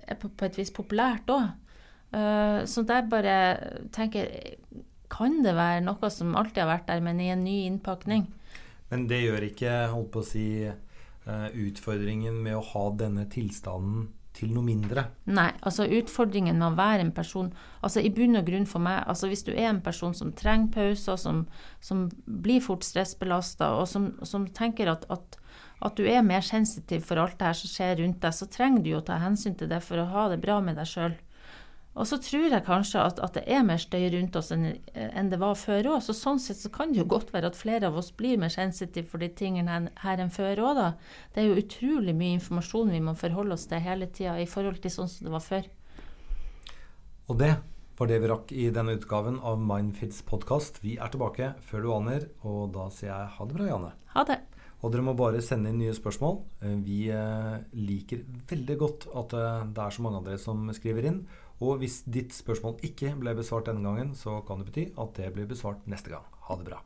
er 0.00 0.18
på, 0.18 0.32
på, 0.32 0.48
et 0.48 0.58
vis 0.58 0.72
populært 0.74 1.30
òg. 1.30 1.52
Uh, 2.08 2.18
eh, 2.18 2.58
så 2.64 2.82
der 2.88 3.06
bare 3.12 3.36
tenker 3.92 4.32
Kan 5.18 5.40
det 5.42 5.56
være 5.58 5.82
noe 5.82 6.10
som 6.14 6.36
alltid 6.38 6.62
har 6.62 6.72
vært 6.76 6.90
der, 6.90 7.02
men 7.04 7.20
i 7.20 7.32
en 7.34 7.42
ny 7.42 7.64
innpakning? 7.66 8.28
Men 8.88 9.08
det 9.10 9.24
gjør 9.24 9.48
ikke, 9.50 9.72
holdt 9.92 10.12
på 10.14 10.22
å 10.22 10.28
si 10.28 10.46
Eh, 11.28 11.48
utfordringen 11.68 12.38
med 12.40 12.56
å 12.56 12.62
ha 12.70 12.82
denne 12.96 13.26
tilstanden 13.28 14.06
til 14.32 14.54
noe 14.54 14.64
mindre? 14.64 15.02
Nei, 15.28 15.50
altså 15.66 15.84
utfordringen 15.84 16.56
med 16.56 16.70
å 16.70 16.78
være 16.78 17.04
en 17.04 17.10
person 17.12 17.50
altså 17.84 18.00
I 18.00 18.12
bunn 18.16 18.38
og 18.38 18.46
grunn 18.48 18.64
for 18.70 18.80
meg, 18.80 19.02
altså 19.04 19.28
hvis 19.28 19.44
du 19.44 19.50
er 19.52 19.66
en 19.68 19.82
person 19.84 20.14
som 20.16 20.30
trenger 20.32 20.70
pauser, 20.72 21.18
som, 21.20 21.42
som 21.84 22.06
blir 22.24 22.62
fort 22.64 22.86
stressbelasta, 22.86 23.74
og 23.76 23.84
som, 23.90 24.08
som 24.24 24.46
tenker 24.56 24.88
at, 24.94 25.04
at, 25.12 25.36
at, 25.84 26.00
du 26.00 26.08
er 26.08 26.24
mer 26.24 26.46
sensitiv 26.46 27.04
for 27.10 27.20
alt 27.20 27.36
det 27.36 27.50
her 27.50 27.60
som 27.60 27.74
skjer 27.74 28.00
rundt 28.00 28.22
deg, 28.24 28.38
så 28.38 28.48
trenger 28.48 28.86
du 28.86 28.92
jo 28.94 29.02
å 29.02 29.06
ta 29.10 29.20
hensyn 29.20 29.58
til 29.58 29.68
det 29.68 29.82
for 29.84 30.00
å 30.00 30.08
ha 30.14 30.28
det 30.32 30.40
bra 30.46 30.62
med 30.64 30.80
deg 30.80 30.88
sjøl. 30.88 31.18
Og 31.98 32.06
så 32.06 32.18
tror 32.22 32.44
jeg 32.46 32.64
kanskje 32.66 33.00
at, 33.02 33.18
at, 33.22 33.34
det 33.34 33.42
er 33.50 33.64
mer 33.66 33.80
støy 33.82 34.04
rundt 34.12 34.36
oss 34.38 34.52
enn, 34.54 34.68
enn 34.94 35.30
det 35.32 35.40
var 35.40 35.56
før 35.58 35.94
òg. 35.94 36.02
Så 36.04 36.14
sånn 36.14 36.38
sett 36.42 36.60
så 36.60 36.70
kan 36.74 36.92
det 36.92 37.00
jo 37.00 37.08
godt 37.10 37.32
være 37.34 37.50
at 37.50 37.58
flere 37.58 37.88
av 37.88 37.96
oss 37.98 38.12
blir 38.14 38.38
mer 38.38 38.52
sensitive 38.54 39.08
for 39.10 39.22
de 39.22 39.30
tingene 39.34 39.72
her, 39.72 39.88
her 40.04 40.22
enn 40.22 40.30
før 40.34 40.62
òg, 40.68 40.78
da. 40.78 40.92
Det 41.34 41.42
er 41.42 41.48
jo 41.48 41.64
utrolig 41.64 42.14
mye 42.14 42.36
informasjon 42.36 42.94
vi 42.94 43.02
må 43.02 43.16
forholde 43.18 43.58
oss 43.58 43.66
til 43.70 43.82
hele 43.82 44.10
tida 44.14 44.36
i 44.38 44.46
forhold 44.46 44.78
til 44.84 44.94
sånn 44.94 45.10
som 45.10 45.26
det 45.26 45.34
var 45.34 45.44
før. 45.44 45.66
Og 47.28 47.40
det 47.40 47.50
var 47.98 48.08
det 48.12 48.20
vi 48.22 48.30
rakk 48.30 48.52
i 48.54 48.68
denne 48.70 48.94
utgaven 48.94 49.40
av 49.42 49.58
Mindfits 49.58 50.22
podkast. 50.28 50.78
Vi 50.84 50.94
er 51.02 51.10
tilbake 51.10 51.50
før 51.66 51.82
du 51.82 51.90
aner, 51.96 52.28
og 52.46 52.70
da 52.76 52.86
sier 52.94 53.10
jeg 53.10 53.34
ha 53.34 53.48
det 53.48 53.58
bra, 53.58 53.66
Janne. 53.72 53.90
Ha 54.14 54.24
det. 54.28 54.38
Og 54.78 54.92
dere 54.94 55.02
må 55.02 55.16
bare 55.18 55.42
sende 55.42 55.72
inn 55.72 55.80
nye 55.82 55.94
spørsmål. 55.96 56.38
Eh, 56.62 56.76
vi 56.86 57.00
eh, 57.10 57.56
liker 57.74 58.22
veldig 58.50 58.76
godt 58.78 59.08
at 59.18 59.34
eh, 59.34 59.64
det 59.74 59.82
er 59.82 59.96
så 59.96 60.04
mange 60.04 60.20
av 60.20 60.28
dere 60.28 60.38
som 60.38 60.68
skriver 60.76 61.10
inn. 61.10 61.18
Og 61.64 61.80
hvis 61.80 62.02
ditt 62.06 62.34
spørsmål 62.36 62.78
ikke 62.86 63.14
ble 63.18 63.34
besvart 63.38 63.66
denne 63.66 63.82
gangen, 63.82 64.14
så 64.14 64.38
kan 64.46 64.60
det 64.60 64.68
bety 64.70 64.84
at 64.94 65.16
det 65.18 65.32
blir 65.34 65.48
besvart 65.50 65.86
neste 65.90 66.14
gang. 66.14 66.26
Ha 66.46 66.58
det 66.58 66.68
bra. 66.70 66.82